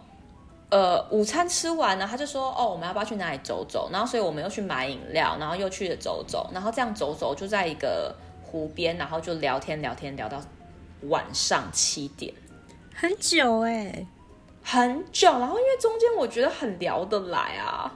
[0.76, 8.14] 呃，午餐吃完了，他就说：“哦，我们要不要去哪里走走？”然后，所以我们又去买饮料，然后又去了走走，然后这样走走，就在一个
[8.44, 10.42] 湖边，然后就聊天聊天聊到
[11.04, 12.34] 晚上七点，
[12.94, 14.08] 很久哎、欸，
[14.62, 15.32] 很久。
[15.40, 17.90] 然后因为中间我觉得很聊得来啊。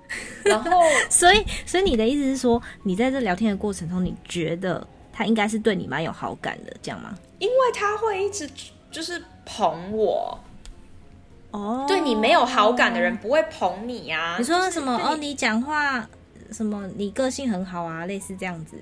[0.42, 0.70] 然后，
[1.10, 7.14] 所以，所以你的意思是说，你在这聊天的过程中，你觉得他应该是对你蛮有好感的，这样吗？
[7.38, 8.48] 因为他会一直
[8.90, 10.38] 就是捧我。
[11.56, 14.36] 哦，对你没有好感的人不会捧你啊。
[14.38, 14.92] 你说什么？
[15.02, 16.06] 哦，你讲话
[16.52, 16.86] 什么？
[16.96, 18.76] 你个性很好啊，类似这样子。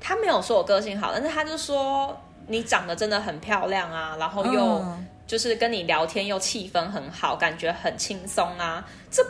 [0.00, 2.16] 他没有说我个性好，但是他就说
[2.48, 4.84] 你长得真的很漂亮啊，然后又
[5.26, 9.24] 就是跟你聊天又气氛很好，感觉很轻松啊，这。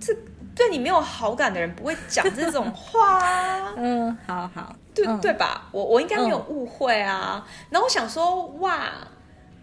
[0.00, 0.14] 这
[0.54, 3.72] 对你没有好感的人不会讲这种话啊。
[3.78, 5.66] 嗯，好好，对、嗯、对吧？
[5.72, 7.42] 我我应该没有误会啊。
[7.42, 8.90] 嗯、然后我想说，哇，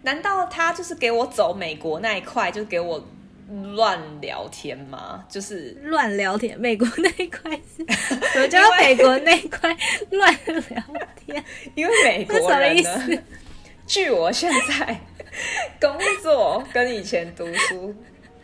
[0.02, 3.02] 难道他就是给我走美国那一块，就给我
[3.74, 5.24] 乱聊天吗？
[5.28, 7.84] 就是乱聊天，美国那一块是？
[8.32, 9.76] 什么叫美国那一块
[10.10, 10.82] 乱聊
[11.16, 11.44] 天？
[11.74, 13.22] 因为美国人呢，
[13.86, 15.00] 据我现在
[15.80, 17.94] 工作跟以前读书。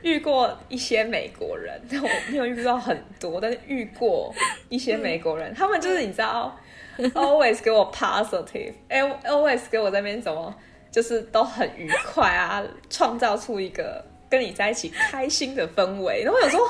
[0.01, 4.33] 遇过一些美国人，但我没有遇到很多，但是遇过
[4.69, 6.57] 一些美国人，他们就是你知道，
[7.15, 10.55] always 给我 positive，always 给我在那边怎么，
[10.99, 16.25] 就是都很愉快啊，创造出一个跟你在一起开心的氛围。
[16.25, 16.65] 然后有时候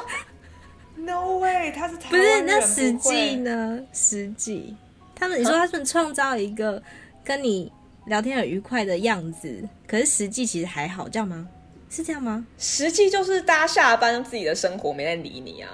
[0.96, 3.80] ，no way，他是不是那实际呢？
[3.94, 4.76] 实际，
[5.14, 6.82] 他们你说他们创造一个
[7.24, 7.72] 跟你
[8.04, 11.48] 聊天很愉快的样子，可是实际其实还好，这样吗？
[11.88, 12.44] 是这样吗？
[12.58, 15.70] 实际就是大家下了班自己的生活没人理你啊，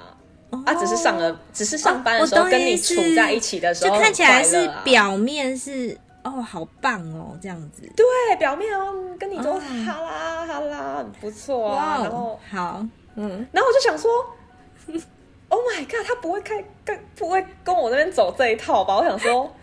[0.50, 7.82] 哦、啊，只是上了，只是上班的时候跟你处在一起的时候、啊，就看起来是表面是哦，好棒哦，这样子。
[7.94, 8.04] 对，
[8.38, 12.00] 表面哦，跟你都哈啦哈啦，很不错啊。
[12.02, 14.10] 然后好，嗯，然后我就想说
[15.48, 18.96] ，Oh my god，他不会开跟不会跟我那边走这一套吧？
[18.96, 19.54] 我想说，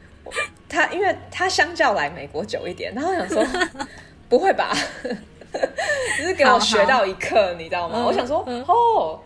[0.68, 3.44] 他因为他相较来美国久一点，然后我想说，
[4.28, 4.72] 不会吧？
[6.18, 7.98] 只是给我学到一课，你知道吗？
[7.98, 9.18] 嗯、我想说，嗯、哦，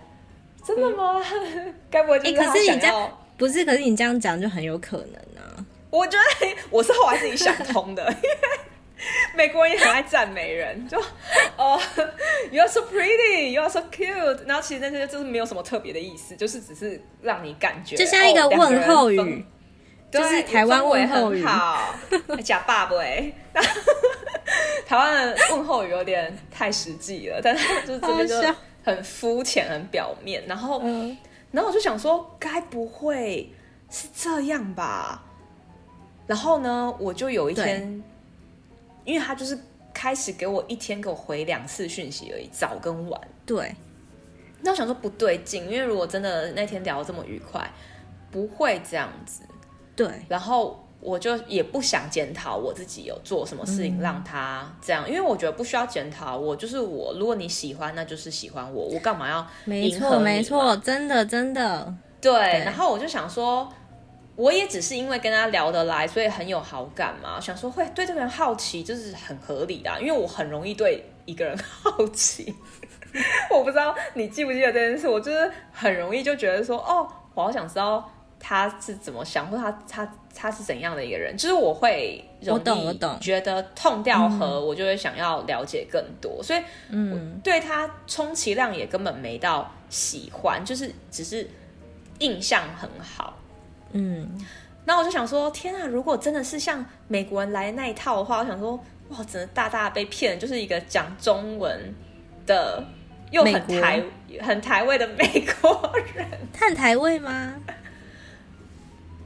[0.64, 1.20] 真的吗？
[1.90, 3.64] 该、嗯、不会就是他想要、欸、可是你这样不是？
[3.64, 5.29] 可是你这样讲就很有可能啊！
[5.90, 8.38] 我觉得我是后来自己想通的， 因为
[9.34, 10.98] 美国人也很爱赞美人，就
[11.56, 14.46] 哦、uh,，You are so pretty, you are so cute。
[14.46, 19.44] 然后其实那些就是没有什么特别的意思，就是只是让你感觉就像一个问候语。
[20.10, 21.94] 就是台湾问候语好，
[22.42, 23.32] 假爸爸哎，
[24.84, 30.42] 台湾的问候语有点太实际了，但是就是这边就很肤浅、很表面。
[30.48, 31.16] 然后，嗯、
[31.52, 33.52] 然后我就想说，该不会
[33.88, 35.22] 是这样吧？
[36.30, 38.00] 然后呢，我就有一天，
[39.04, 39.58] 因为他就是
[39.92, 43.20] 开始给我一天给我回两次讯息而已，早跟晚。
[43.44, 43.74] 对。
[44.60, 47.68] 那我想说不对劲，因为如果真的那天聊得这么愉快，
[48.30, 49.42] 不会这样子。
[49.96, 57.12] 对，然后我就也不想检讨我自己有做什么事情让他这样，嗯、因为我觉得不需要检讨，我就是我。
[57.18, 59.44] 如果你喜欢，那就是喜欢我，我干嘛要？
[59.64, 61.92] 没错，没错，真的，真的。
[62.20, 63.68] 对，对然后我就想说，
[64.40, 67.38] 我也只是因为跟他聊得来，所以很有好感嘛。
[67.38, 72.54] 想说会对这个人好奇，就是很合理的，因为我很容易对一个人好奇。
[73.50, 78.10] 我不知道你记不记得这件事，我就是很容易就觉得说，哦，我好想知道。
[78.42, 81.36] 他是怎么想，或者他他他是怎样的一个人？
[81.36, 86.38] 就是我会容易觉得痛掉河，我就会想要了解更多。
[86.40, 91.46] 嗯、所以，嗯，对他充其量也根本没到喜欢，就是只是
[92.20, 93.36] 印象很好。
[93.92, 94.28] 嗯，
[94.84, 98.72] 那我就想说，天啊，如果真的是像美国人来那一套的话，我想说，
[99.10, 101.94] 哇，真的大大被骗，就是一个讲中文
[102.46, 102.82] 的
[103.30, 104.02] 又很台
[104.40, 106.26] 很台味的美国人。
[106.52, 107.54] 他很台味吗？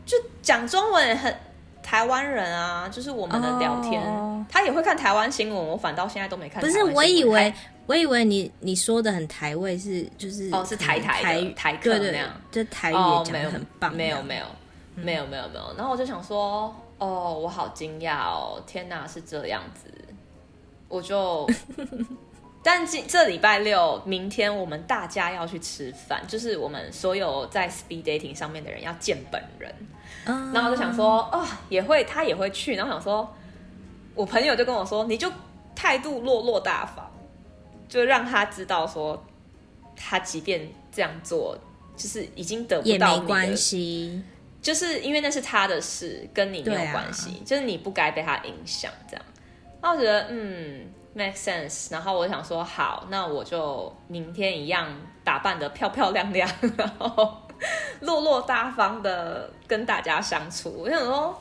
[0.06, 1.34] 就讲中文很
[1.82, 4.42] 台湾人啊，就是我们的聊天，oh.
[4.50, 6.62] 他也会看台湾新闻，我反倒现在都没看。
[6.62, 7.52] 不是，我以为
[7.86, 14.44] 我以为你你说的很台味是就是哦是台台台台客那样，就台语讲的很棒，哦，没有没有
[14.94, 15.74] 没有没有没有。
[15.76, 19.90] 然后我就想说，哦，我好惊讶哦，天哪，是这样子，
[20.88, 21.48] 我就。
[22.66, 29.70] 但今这礼拜六，明天我们大家要去吃饭，就是我们所有在 speed dating 上面的人要见本人。
[30.24, 30.50] Uh...
[30.54, 32.74] 然后我就想说，哦，也会他也会去。
[32.74, 33.30] 然后想说，
[34.14, 35.30] 我朋友就跟我说，你就
[35.74, 37.06] 态度落落大方，
[37.94, 39.24] 就让他知道说，
[39.94, 41.56] 他即便这样做，
[41.96, 44.22] 就是已经得不到你的关系，
[44.60, 48.90] 就是因为那是他的事，跟你没有关系，啊、就是你不该被他影响。
[49.08, 49.24] 这样，
[49.80, 50.86] 那我觉得，嗯。
[51.16, 57.36] Make sense，然后我想说好，那我就明天一样打扮的漂漂亮亮，然后
[58.00, 60.74] 落落大方的跟大家相处。
[60.76, 61.40] 我想说，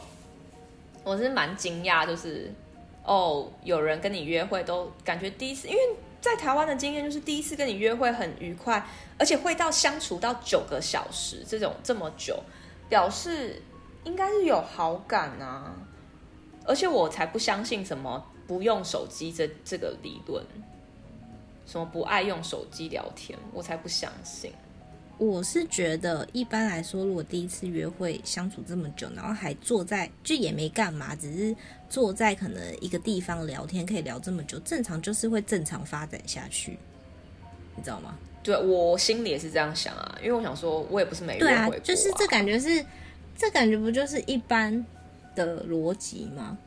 [1.04, 2.54] 我是蛮惊讶，就是
[3.04, 5.80] 哦，有人跟你约会都感觉第一次，因为
[6.24, 8.84] 在台湾的经验就是第一次跟你约会很愉快，
[9.20, 12.42] 而且会到相处到九个小时这种这么久，
[12.88, 13.62] 表示
[14.06, 15.76] 应该是有好感啊，
[16.66, 18.30] 而且我才不相信什么。
[18.46, 20.46] 不用手机这这个理论，
[21.66, 24.52] 什么不爱用手机聊天，我才不相信。
[25.18, 31.56] 我是觉得一般来说，如果第一次约会相处这么久，然后还坐在就也没干嘛，只是
[31.90, 36.78] 坐在可能一个地方聊天，可以聊这么久，正常就是会正常发展下去，
[37.76, 38.18] 你知道吗？
[38.42, 41.70] 对，我心里也是这样想啊，因为我想说，我也不是没约会过啊。
[41.70, 42.86] 对啊，就是这感觉是，
[43.38, 44.86] 这感觉不就是一般
[45.36, 46.58] 的逻辑吗？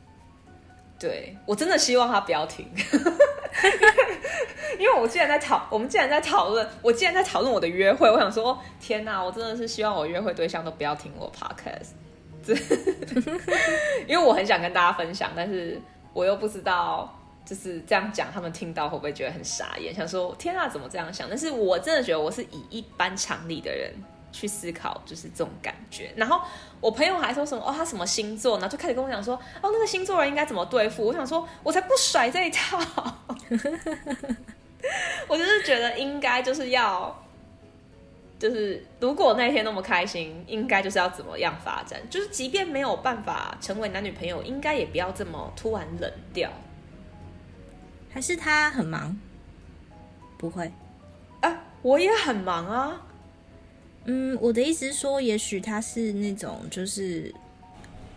[0.99, 2.67] 对，我真的希望他不要停，
[4.79, 11.89] 因为我既然在讨，我们既然在讨论，我既然在讨论我的约会，我想说，天哪，我真的是希望我约会对象都不要听我 podcast，
[12.43, 12.55] 这
[14.07, 15.79] 因为我很想跟大家分享，但是
[16.13, 21.29] 我又不知道就是这样讲，他们听到会不会觉得很傻眼，想说天哪，怎么这样想？
[21.29, 23.93] 但是我真的觉得我是以一般常理的人。
[24.39, 26.39] 去思考就是这种感觉，然后
[26.79, 31.07] 我朋友还说什么哦，他什么星座，然后就开始跟我讲说哦，那个星座人应该怎么对付。
[31.07, 32.77] 我想说，我才不甩这一套，
[35.27, 37.23] 我就是觉得应该就是要，
[38.37, 46.51] 就是如果那天那么开心，应该就是要怎么样发展，就是即便没有办法成为男女朋友，应该也不要这么突然冷掉。
[48.13, 49.19] 还是他很忙？
[50.37, 50.71] 不会，
[51.41, 53.01] 啊，我也很忙啊。
[54.09, 57.33] 嗯，我的意思是说，也许他是那种就是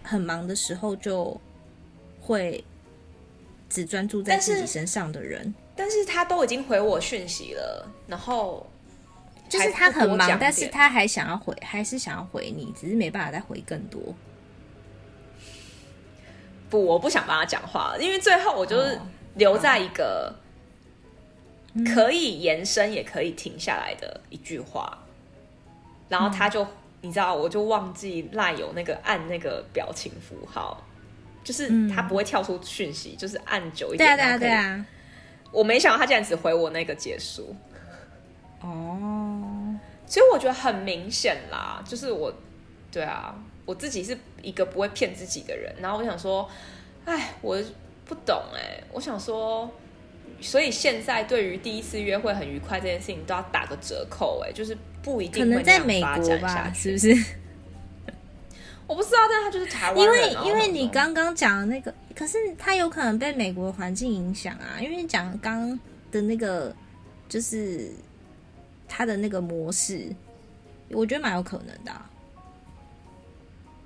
[0.04, 1.38] 很忙的时候就
[2.20, 2.64] 会
[3.68, 5.52] 只专注在自己身上的人。
[5.74, 8.64] 但是，他都已经回我讯息了，然后
[9.48, 14.00] 就是他很忙，但是他还想要回，还是想要回你，只是没办法再回更多。
[16.68, 18.96] 不，我不想帮他讲话，因为最后我就是
[19.34, 20.32] 留在一个
[21.92, 24.96] 可以延伸也可以停下来的一句话。
[26.10, 26.68] 然后他就、嗯，
[27.00, 30.84] 你知道，我就忘记赖有那个按那个表情符号，
[31.42, 34.14] 就是他不会跳出讯息，嗯、就是按久一点。
[34.14, 34.86] 对啊，对啊。
[35.50, 37.56] 我没想到他竟然只回我那个结束。
[38.60, 39.46] 哦。
[40.06, 42.32] 所以我觉得很明显啦，就是我，
[42.90, 43.32] 对啊，
[43.64, 45.72] 我自己是一个不会骗自己的人。
[45.78, 46.48] 然后我想说，
[47.04, 47.56] 哎，我
[48.04, 49.70] 不懂哎，我想说，
[50.40, 54.76] 所以现在对于第一次约会很愉快这件事情，都要打个折扣哎，就是。
[55.02, 57.24] 不一定会这样发展下去，是不是？
[58.86, 60.30] 我不知道，但他就是台湾人。
[60.30, 64.76] 因为因为你刚刚讲的那个，可是他有可能被美国环境影响啊。
[64.78, 65.80] 因为讲刚
[66.12, 66.76] 的那个，
[67.30, 67.90] 就是
[68.86, 70.14] 他的那个模式，
[70.90, 72.09] 我觉得蛮有可能的啊。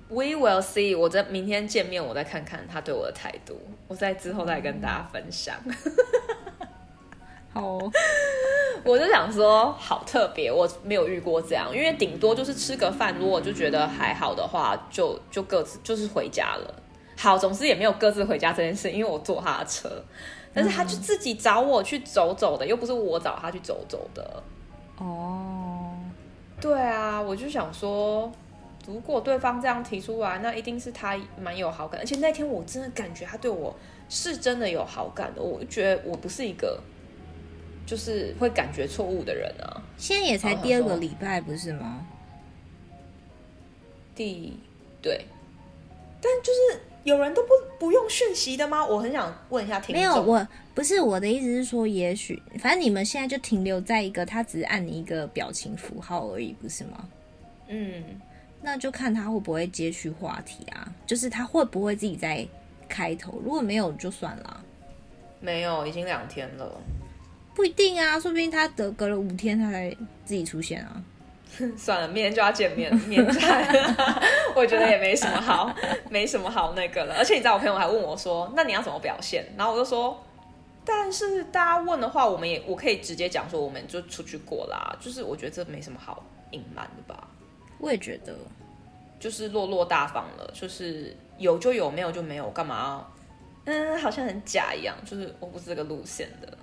[0.09, 0.97] We will see。
[0.97, 5.55] 我在明天见面，我再看看他对我的态度，我在之后再跟大家分享。
[7.53, 7.79] 好。
[8.83, 16.71] 我就想说，好特别，我没有遇过这样，因为顶多就是吃个饭，如果就觉得还好的话，就就各自就是回家了。
[17.17, 19.89] 好，总之也没有各自回家这件事，因为我坐他的车，
[20.53, 24.43] 但是他就自己找我去走走的，又不是我找他去走走的。
[24.99, 25.95] 哦，
[26.61, 28.31] 对啊，我就想说，
[28.87, 33.75] 如果对方这样提出来，那一定是他蛮有好感，而且那天我真的感觉他对我
[34.09, 36.81] 是真的有好感的，我就觉得我不是一个。
[37.87, 39.79] 就是会感觉错误的人啊！
[39.95, 42.03] 现在也才第二个礼拜，不是吗？
[44.15, 44.57] 第
[45.03, 45.23] 对
[46.19, 48.83] 但就是有人都不不用讯息的吗？
[48.83, 50.01] 我很想问一下听众。
[50.01, 57.07] 没有，我不是我的意思是说，也许反正你们现在就停留在一个他只是按你一个表情符号而已，不是吗？
[57.67, 58.03] 嗯，
[58.65, 62.43] 那就看他会不会接续话题啊，就是他会不会自己在
[62.89, 64.63] 开头，如果没有就算了。
[65.39, 66.81] 没有，已经两天了。
[67.53, 69.95] 不一定啊，说不定他得隔了五天他才
[70.25, 70.99] 自己出现啊。
[71.77, 73.67] 算了，明天就要见面，面战，
[74.55, 75.71] 我觉得也没什么好，
[76.09, 77.13] 没什么好那个了。
[77.19, 80.19] 而且你知道，我朋友还问我说：“那你要怎么表现？”然后我就说
[80.83, 84.97] ：“但是大家问的话，我们也我可以直接讲说，我们就出去过啦。
[84.99, 87.29] 就是我觉得这没什么好隐瞒的吧。”
[87.79, 88.33] 我也觉得，
[89.19, 93.05] 就是落落大方了，就是有就有，没有就没有，干嘛？
[93.65, 94.95] 嗯，好像很假一样。
[95.05, 96.57] 就是我不是这个路线的。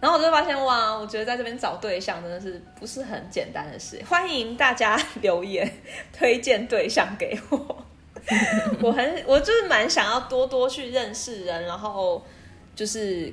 [0.00, 4.02] 然后我就发现哇，我觉得在这边找对象真的是不是很简单的事。
[4.08, 5.70] 欢迎大家留言
[6.10, 7.84] 推荐对象给我，
[8.80, 12.24] 我很我就是蛮想要多多去认识人，然后
[12.74, 13.30] 就是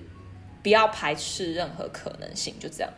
[0.61, 2.91] 不要排斥任何可能性，就这样。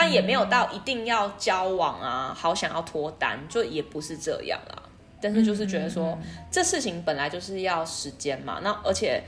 [0.00, 4.82] 但也没有到一定要交往啊，好想要脱单，就也不是这样啦。
[5.20, 6.16] 但是就是觉得说，
[6.50, 8.60] 这事情本来就是要时间嘛。
[8.62, 9.22] 那而且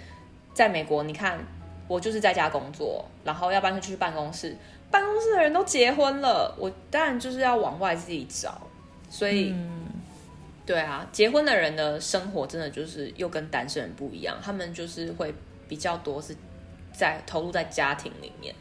[0.54, 1.38] 在美国，你看。
[1.90, 4.56] 我就是在家工作，然后要不然就去办公室。
[4.92, 8.62] 办公室的人都结婚了，我当然就是要往外自己找。
[9.08, 9.88] 所以，嗯、
[10.64, 15.34] 对啊，结婚的人的生活真的就是又跟单身人不一样，他们就是会
[15.66, 16.32] 比较多是
[16.92, 18.54] 在投入在家庭里面。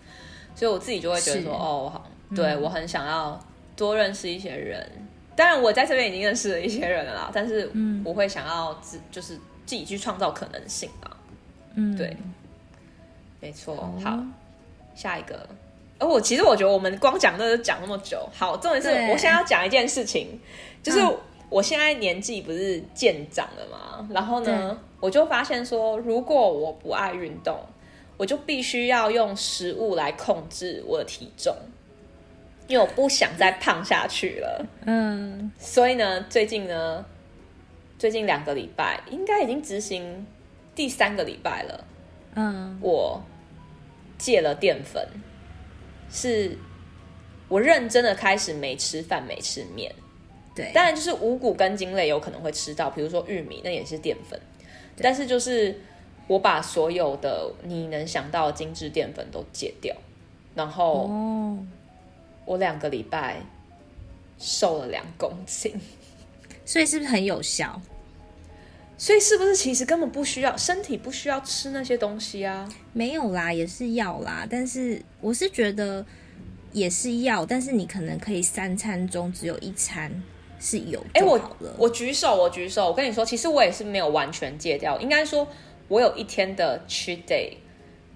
[0.60, 2.06] 所以我自己就会觉得说，哦，好，
[2.36, 3.40] 对、嗯、我很想要
[3.78, 4.86] 多认识一些人。
[5.34, 7.72] 当然，我在这边已经认识了一些人了啦，但是
[8.04, 9.36] 我会想要自就是
[9.66, 11.16] 自己去创造可能性啊。
[11.76, 12.18] 嗯，对。
[13.40, 14.20] 没错，好，
[14.94, 15.48] 下一个。
[15.98, 20.38] 哦，我其实我觉得我们光讲这个讲那么久，好，重点是我现在要讲一件事情，
[20.84, 21.00] 就是
[21.50, 27.58] 我现在年纪不是渐长了嘛，然后呢，我就发现说，如果我不爱运动，
[28.20, 31.56] 我就必须要用食物来控制我的体重，
[32.68, 34.68] 因为我不想再胖下去了。
[34.86, 37.06] 嗯，所以呢，最近呢，
[37.98, 40.28] 最近两个礼拜应该已经执行
[40.76, 41.86] 第三个礼拜了。
[42.36, 43.24] 嗯，我
[44.18, 45.08] 戒了淀粉，
[46.12, 46.58] 是
[47.48, 49.96] 我认真的开始没吃饭，没吃面。
[50.54, 54.38] 对，当然就是五谷根茎类有可能会吃到，比如说玉米，那也是淀粉。
[55.02, 55.80] 但是就是
[56.30, 59.94] 我把所有的你能想到的精致淀粉都戒掉，
[60.56, 61.10] 然后
[62.46, 63.42] 我两个礼拜
[64.38, 65.74] 瘦了两公斤，
[66.64, 67.82] 所以是不是很有效？
[68.96, 72.68] 所以是不是其实根本不需要，身体不需要吃那些东西啊？
[72.92, 74.46] 没有啦，也是要啦。
[74.50, 76.06] 但是我是觉得
[76.74, 80.12] 也是要，但是你可能可以三餐中只有一餐
[80.60, 81.00] 是有。
[81.14, 81.40] 哎、欸，我
[81.78, 82.88] 我举手，我举手。
[82.88, 85.00] 我跟你说，其实我也是没有完全戒掉。
[85.00, 85.48] 应该说，
[85.90, 87.52] 我有一天的 cheat day，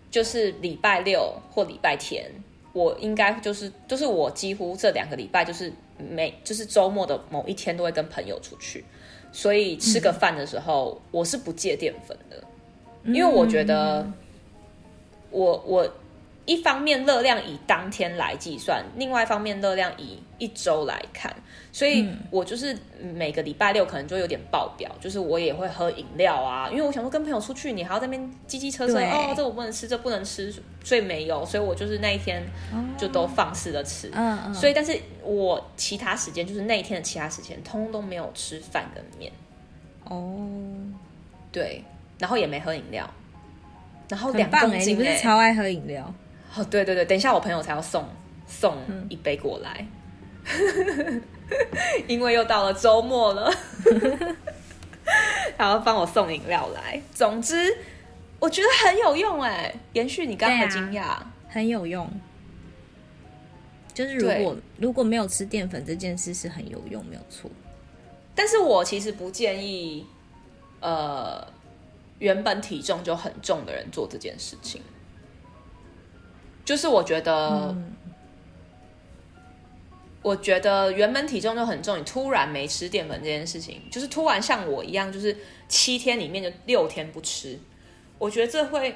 [0.09, 2.31] 就是礼拜六或礼拜天，
[2.71, 8.85] 我应该就是就是我几乎这两个礼拜就是每就是周末的某一天都会跟朋友出去。
[9.35, 12.43] 所以吃个饭的时候，嗯、我是不戒淀粉的，
[13.05, 14.07] 因为我觉得
[15.31, 15.93] 我，我我
[16.45, 21.33] 一方面热量以当天来计算，另外一方面热量以一周来看，
[21.71, 32.43] 所以我就是每个礼拜六可能就有点爆表，就是我也会喝饮料啊，因为我想说跟朋友出去，你还要在那边叽叽车车，哦，这我不能吃，这不能吃，所以没有，所以我就是那一天
[32.97, 39.31] 就都放肆的吃，嗯嗯，所以但是我其他时间就是那一天的其他时间，通通都没有吃饭跟面，
[40.03, 40.45] 哦，
[41.53, 41.81] 对，
[42.19, 43.09] 然后也没喝饮料，
[44.09, 46.13] 然后两公斤，欸，你不是超爱喝饮料？
[46.55, 48.07] 哦，对对对，等一下我朋友才要送
[48.47, 48.77] 送
[49.09, 49.85] 一杯过来。
[52.07, 53.51] 因为又到了周末了，
[55.57, 57.01] 然后帮我送饮料来。
[57.13, 57.75] 总之，
[58.39, 62.09] 我觉得很有用哎，延续你刚刚的惊讶，啊，很有用。
[63.93, 67.49] 就是如果如果没有吃淀粉这件事是很有用，没有错。
[68.35, 70.05] 但是我其实不建议，
[70.79, 71.47] 呃，
[72.19, 74.81] 原本体重就很重的人做这件事情。
[76.65, 77.69] 就是我觉得。
[77.75, 77.89] 嗯
[80.23, 85.35] 我觉得原本体重就很重，你突然没吃淀粉这件事情，就是突然像我一样，就是
[85.67, 87.59] 七天里面就六天不吃，
[88.17, 88.95] 我觉得这会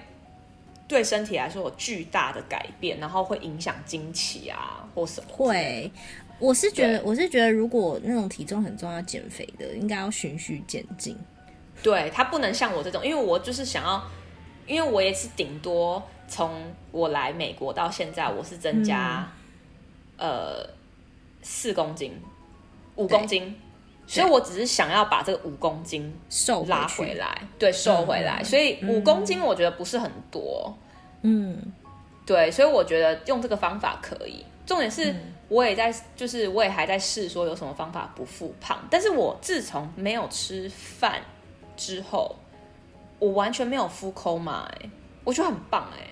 [0.88, 5.28] 对身体来说有巨大的改变，然后会影响经期啊或什么。
[5.30, 5.92] 会，
[6.40, 11.18] 我是觉得，我是觉得，如果那种体重很重要减肥的，应该要循序渐进。
[11.84, 14.02] 对，他不能像我这种，因为我就是想要，
[14.66, 16.52] 因为我也是顶多从
[16.92, 19.28] 我来美国到现在，我是增加，
[20.18, 20.70] 嗯、呃。
[21.44, 22.12] 四公斤，
[22.96, 23.56] 五公斤，
[24.06, 28.40] 所以我只是想要把这个五公斤瘦拉回来，对，瘦回来。
[28.42, 30.76] 嗯、所以五公斤我觉得不是很多，
[31.22, 31.58] 嗯，
[32.26, 34.44] 对，所以我觉得用这个方法可以。
[34.66, 35.16] 重点是，
[35.48, 38.78] 我也在，就是我也还在试说有什么方法不复胖。
[38.90, 41.22] 但是我自从没有吃饭
[41.78, 42.36] 之后，
[43.20, 44.90] 我完全没有 food coma，哎，
[45.28, 46.08] 我觉得很棒，哎，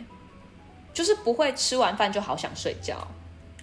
[0.94, 2.98] 就是不会吃完饭就好想睡觉。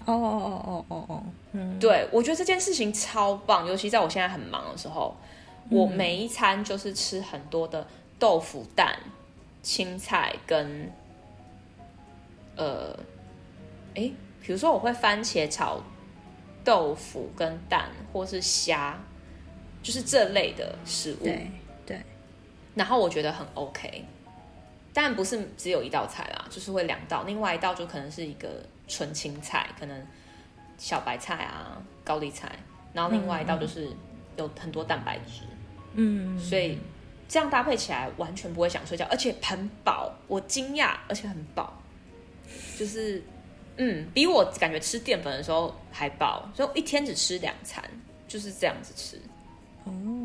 [0.06, 1.22] 哦哦哦哦哦哦，
[1.52, 5.14] 嗯，对，我觉得这件事情超棒，尤其在我现在很忙的时候，
[5.68, 7.86] 我每一餐就是吃很多的
[8.18, 8.98] 豆腐、蛋、
[9.62, 10.90] 青菜跟，
[12.56, 12.98] 呃，
[13.94, 15.82] 哎，比如说我会番茄炒
[16.64, 18.98] 豆腐跟蛋，或是虾，
[19.82, 21.50] 就是这类的食物，对
[21.84, 22.00] 对，
[22.74, 24.06] 然后我觉得很 OK，
[24.92, 28.48] 但不是只有一道菜啦，就是会两道，另外一道就可能是一个。
[28.88, 30.06] 纯青菜，可能
[30.76, 32.50] 小白菜啊、高丽菜，
[32.92, 33.88] 然后另外一道就是
[34.36, 35.44] 有很多蛋白质，
[35.94, 36.78] 嗯，所以
[37.26, 41.72] 这样搭配起来完全不会想睡觉，而且很饱，我惊讶，而且很饱，
[42.76, 43.22] 就是
[43.78, 47.82] 嗯，比我感觉吃淀粉的时候还饱，所以一天只吃两餐，
[48.28, 49.16] 就是这样子吃，
[49.84, 50.21] 哦，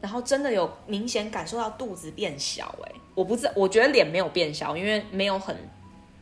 [0.00, 5.56] 然后真的有明显感受到肚子变小，哎，我不知道，我觉得脸没有变小，因为没有很。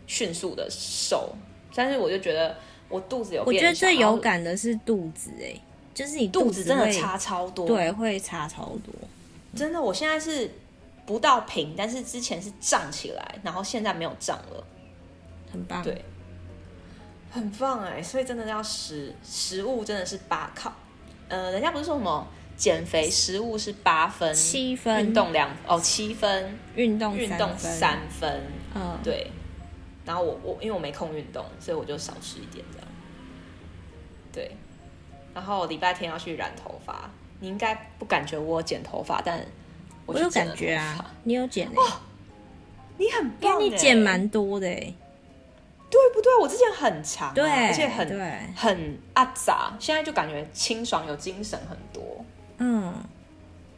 [0.07, 1.35] 迅速的瘦，
[1.75, 2.55] 但是我就觉得
[2.91, 3.67] 我肚子有变小。
[3.67, 5.59] 我觉得最有感的是肚子，哎，
[5.95, 8.93] 就是你肚子，肚子真的差超多，对，会差超多。
[9.57, 10.51] 真的，我现在是
[11.07, 14.63] 不到平，但是之前是胀起来，然后现在没有胀了，
[15.51, 16.05] 很棒，对，
[17.31, 18.03] 很棒哎！
[18.03, 20.71] 所以真的要食食物真的是八靠，
[21.29, 28.43] 呃，人家不是说什么减肥食物是八分，七分运动两哦七分，运动运动三分，
[28.75, 29.31] 嗯，对。
[30.07, 32.89] 然后我我因为我没空运动，所以我就少吃一点这样。
[34.31, 34.55] 对，
[35.33, 39.39] 然后礼拜天要去染头发，你应该不感觉我剪头发，但
[40.05, 42.01] 我，我有感觉啊，你有剪哦，
[42.99, 44.95] 你很棒，因为你剪蛮多的哎，
[45.91, 46.39] 对不对？
[46.39, 52.23] 我之前很长，对，而且很对很阿杂，现在就感觉清爽有精神很多。
[52.59, 52.95] 嗯，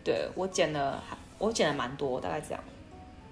[0.05, 1.03] 对我剪了，
[1.39, 2.63] 我剪了蛮多，大概这样。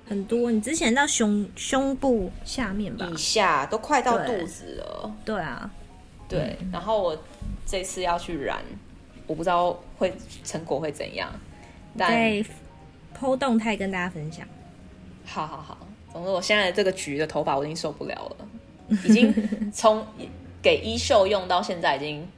[0.07, 5.15] 很多，你之前到胸胸部下面吧，以下都快到肚子了。
[5.25, 5.71] 对，对啊，
[6.29, 6.59] 对。
[6.71, 7.19] 然后我
[7.65, 8.63] 这次要去染，
[9.27, 10.15] 我不知道会
[10.45, 11.31] 成果会怎样。
[11.97, 12.13] 但
[13.19, 14.47] 剖动态跟大家分享。
[15.25, 15.79] 好好好，
[16.13, 18.47] 总之我现在这个橘的头发我已经受不了了，
[19.07, 20.07] 已经从
[20.61, 22.29] 给衣袖用到现在已经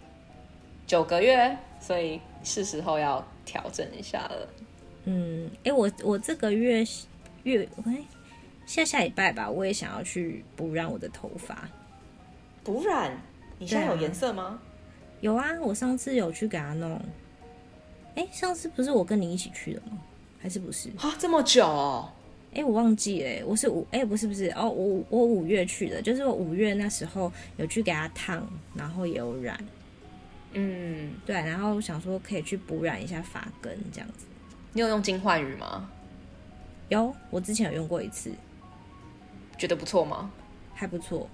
[0.87, 4.49] 九个月，所以是时候要调整一下了。
[5.05, 6.83] 嗯，哎、欸，我我这个月。
[7.43, 8.03] 月哎，
[8.67, 11.69] 下下礼拜吧，我也想要去补染我的头发。
[12.65, 13.17] 补染？
[13.57, 14.43] 你现在有颜色吗？
[14.43, 14.63] 啊？
[15.21, 17.01] 有啊，我上次有去给他弄。
[18.17, 19.97] 哎，上次不是我跟你一起去的吗？
[20.43, 20.89] 还是不是？
[20.99, 22.11] 啊，这么久哦！
[22.53, 28.45] 哎，我忘记了，我是五哎，不是不是哦，我我五月去的，就是我五月那时候有去给他烫，
[28.75, 29.57] 然后也有染。
[30.57, 34.27] 嗯，对，然后想说可以去补染一下发根这样子。
[34.73, 35.89] 你有用金焕羽吗？
[36.89, 38.31] 有，我之前有用过一次，
[39.59, 40.31] 觉得不错吗？
[40.75, 41.29] 还不错，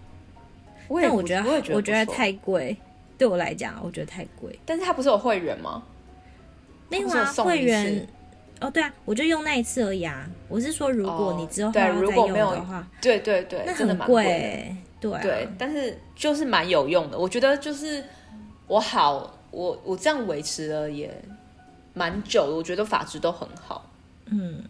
[0.89, 2.77] 我但我觉得，我觉得，太贵，
[3.19, 4.59] 对我来讲，我觉得太贵。
[4.65, 5.83] 但是他不是有会员吗？
[6.89, 8.07] 没有啊，会员
[8.61, 10.29] 哦，对啊，我就用那一次而已啊。
[10.49, 17.19] 我是说，如果你之后还要再用的话，对对对，那很贵，欸，对、啊、对，但是就是蛮有用的。
[17.19, 18.05] 我觉得就是
[18.67, 21.13] 我好，我我这样维持了也
[21.95, 23.85] 蛮久的，我觉得发质都很好，
[24.27, 24.63] 嗯。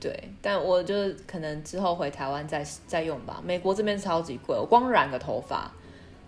[0.00, 0.12] 对，
[0.42, 0.94] 但我就
[1.26, 3.40] 可能之后回台湾再再用吧。
[3.42, 5.72] 美国这边超级贵，我光染个头发，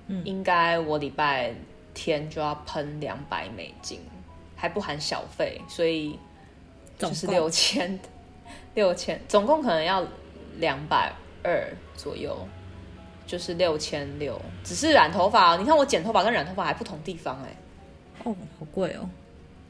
[0.07, 1.55] 嗯，应该我礼拜
[1.92, 4.01] 天就要喷两百美金，
[4.55, 6.18] 还不含小费，所以
[6.99, 8.01] 就是六千
[8.74, 10.03] 六千，总共可能要
[10.57, 12.34] 两百二左右，
[13.27, 14.41] 就是六千六。
[14.62, 17.57] 只是染头发，你看我剪头发跟染头发还不同地方哎、欸，
[18.31, 19.09] 哦，好贵哦，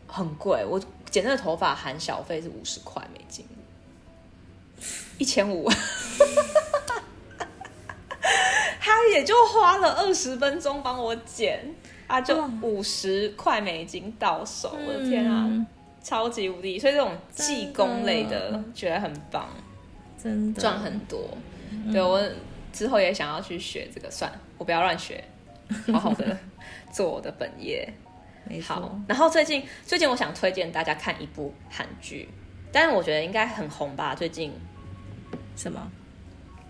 [0.07, 0.65] 很贵。
[0.65, 0.81] 我
[1.11, 3.45] 剪那个头发含小费是五十块美金。
[5.19, 5.67] 一千五，
[8.79, 11.75] 他也就花了二十分钟帮我剪，
[12.07, 15.67] 啊，就五十块美金到手，我的天啊，嗯、
[16.03, 16.79] 超级无敌！
[16.79, 19.49] 所以这种技工类的，的觉得很棒，
[20.23, 21.19] 真的赚很多。
[21.91, 22.23] 对，我
[22.77, 25.25] 之后也想要去学这个，算了，我不要乱学，
[25.93, 26.37] 好好的
[26.93, 27.91] 做我的本业。
[28.63, 32.29] 好，然后最近最近我想推荐大家看一部韩剧，
[32.71, 34.53] 但是我觉得应该很红吧，最近。
[35.57, 35.91] 什么？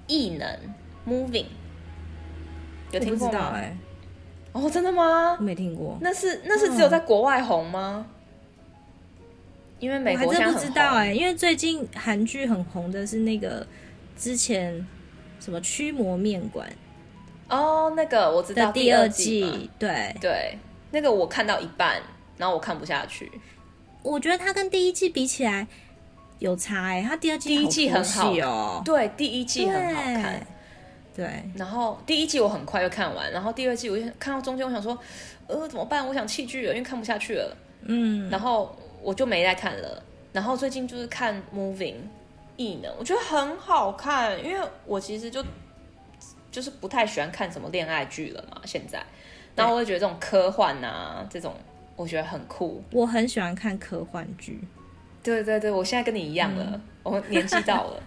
[0.06, 0.48] 异能
[1.04, 1.46] Moving
[2.92, 3.50] 有听过吗？
[3.56, 3.76] 哎、欸，
[4.52, 5.36] 哦，真的吗？
[5.38, 5.98] 我没听过。
[6.00, 8.06] 那是那是只有在国外红吗？
[8.08, 9.24] 嗯、
[9.80, 13.66] 因为美国还真不知道哎、欸，因为最近韩剧很红的是那个
[14.16, 14.86] 之前
[15.40, 16.68] 什么驱魔面馆。
[17.48, 20.58] 哦，那个我知道第二季，对对，
[20.90, 22.02] 那个我看到一半，
[22.36, 23.30] 然后我看不下去。
[24.02, 25.66] 我觉得它跟第一季比起来
[26.38, 30.46] 有差哎、欸，它第二季、喔、第一季很好哦，对，第一季很好看。
[31.14, 34.98] 对，然后第一季我很快就看完，然后第二季我就看到中间，我想说，
[35.46, 36.06] 呃，怎么办？
[36.06, 37.56] 我想弃剧了，因为看不下去了。
[37.82, 40.02] 嗯，然后我就没再看了。
[40.32, 41.94] 然后最近就是看《Moving》
[42.56, 45.44] 异能，我觉得很好看，因为我其实就
[46.50, 49.04] 就是不太喜欢看什么恋爱剧了嘛，现在。
[49.54, 51.54] 然后我会觉得这种科幻啊，这种
[51.94, 52.82] 我觉得很酷。
[52.92, 54.60] 我很喜欢看科幻剧。
[55.22, 58.02] 对对对，我现在跟你一样了，嗯、 我年纪到了。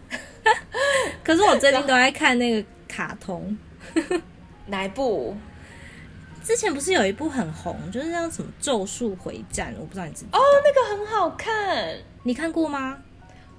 [1.24, 2.68] 可是我最近都在看那个。
[2.89, 3.56] 卡通
[4.66, 5.38] 哪一部？
[6.43, 12.97] 之前不是有一部很红，就是那什么《咒术回战》，我不知道你知道哦，那个很好看，你看过吗？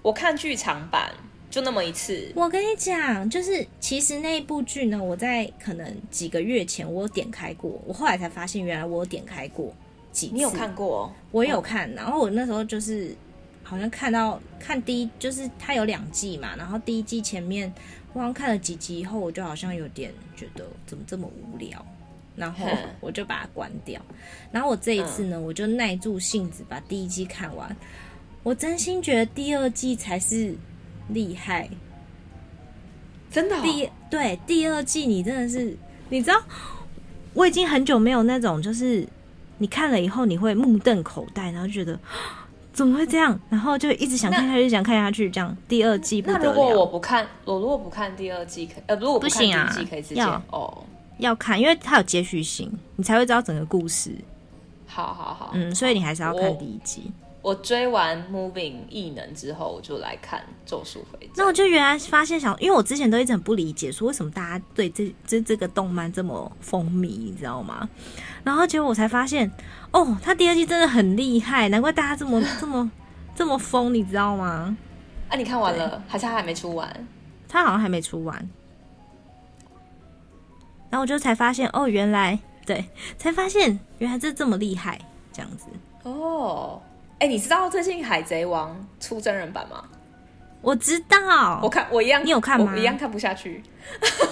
[0.02, 1.12] 我看剧场版
[1.50, 2.32] 就那么一次。
[2.34, 9.74] 我跟你讲，就是其实那一部剧呢，我在可能几个月前我有点开过，我后来才发现原来我有点开过
[10.12, 10.34] 几次。
[10.34, 11.12] 你有看过？
[11.30, 13.14] 我有看，然后我那时候就是
[13.62, 17.72] 好像看到看第一，就是它有两季嘛，然后第一季前面。
[18.12, 21.86] 我刚看了几集以后，我就好像有点觉得怎么这么无聊，
[22.34, 22.66] 然后
[23.00, 24.02] 我就把它关掉。
[24.50, 27.76] 然后我这一次呢，我就耐住性子把第一季看完。
[28.42, 30.54] 我真心觉得第二季才是
[31.08, 31.68] 厉害，
[33.30, 33.60] 真的哦。
[33.62, 35.76] 第对第二季，你真的是
[36.08, 36.40] 你知道，
[37.34, 39.06] 我已经很久没有那种就是
[39.58, 41.98] 你看了以后你会目瞪口呆，然后觉得。
[42.72, 43.38] 怎么会这样？
[43.50, 46.22] 然后就一直想看下去，想看下去，这样第二季。
[46.24, 50.82] 那如果我不看，我如果不看第二季，可呃，如果不看第一季可以直接哦，
[51.18, 54.14] 要看，因为它有接续性，你才会知道整个故事。
[54.86, 57.10] 好好好，嗯，所以你还是要看第一季。
[57.42, 58.52] 我追完《Moving》
[58.90, 61.28] 异能之后，我就来看《咒术回战》。
[61.36, 67.88] 那我就原来发现想，因为我之前都一直很不理解，说为什么大家对这这这个动漫这么风靡，你知道吗？
[68.44, 69.50] 然后结果我才发现，
[69.90, 72.90] 哦，他第二季真的很厉害，难怪大家这么这么
[73.34, 74.76] 这么疯，你知道吗？
[75.30, 77.06] 啊，你看完了，还是他还没出完？
[77.48, 78.36] 他好像还没出完。
[80.90, 82.84] 然后我就才发现，哦，原来对，
[83.16, 85.00] 才发现原来这这么厉害，
[85.32, 85.66] 这样子
[86.02, 86.82] 哦。
[87.20, 88.74] 哎、欸，你知道最近《海贼王》
[89.06, 89.84] 出真人版吗？
[90.62, 92.72] 我知道，我看我一样，你有看吗？
[92.74, 93.62] 我一样看不下去。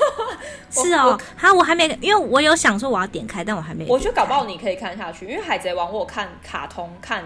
[0.72, 3.84] 是哦，好，我还没，因为我有想说我要点开，但我还没。
[3.86, 7.22] 我觉得搞不好你可以看下去，因为《海贼王》我有看卡通看，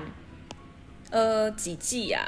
[1.11, 2.27] 呃，几季啊？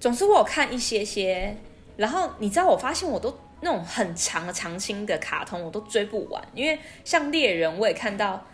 [0.00, 1.56] 总之我有看一些些。
[1.96, 8.44] 然后你知道，我发现我都那种很长的长青的卡通我都追不完，因为像猎人我也看到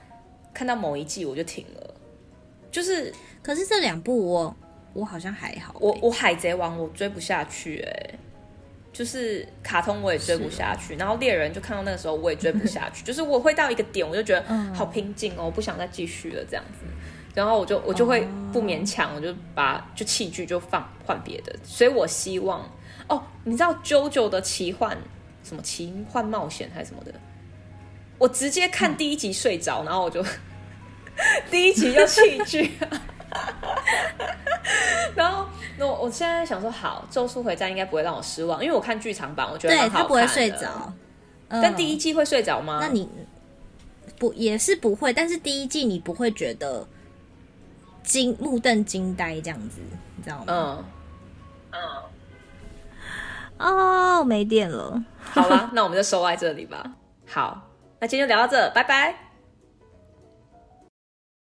[0.52, 1.94] 看到某一季我就停了，
[2.76, 3.12] 就是。
[3.46, 4.56] 可是这两部我
[4.92, 8.18] 我好像还好，我我海贼王我追不下去哎，
[8.92, 14.42] 就是卡通我也追不下去，然后猎人就看到那个时候我也追不下去， 就是我会到一个点我就觉得
[14.74, 16.84] 好瓶颈哦，我不想再继续了这样子，
[17.36, 22.68] 然后我就我就会不勉强，我就把就器具就放换别的，所以我希望
[23.06, 24.98] 哦，你知道 JoJo 的奇幻
[25.44, 27.14] 什么奇幻冒险还是什么的，
[28.18, 30.20] 我直接看第一集睡着，然后我就
[31.50, 32.72] 第一集就弃剧。
[35.14, 35.46] 然后，
[35.78, 40.92] 那我我现在想说，好，《咒术回战》应该不会让我失望，因为我看剧场版，我觉得他不会睡着。
[41.48, 42.78] 但第一季会睡着吗？
[42.80, 43.08] 那你
[44.18, 45.12] 不也是不会？
[45.12, 46.86] 但是第一季你不会觉得
[48.02, 49.80] 惊目瞪惊呆这样子，
[50.16, 50.44] 你知道吗？
[50.48, 50.84] 嗯
[51.72, 51.80] 嗯。
[53.58, 55.02] 哦，没电了。
[55.20, 56.84] 好了， 那我们就收在这里吧。
[57.26, 59.25] 好，那今天就聊到这，拜拜。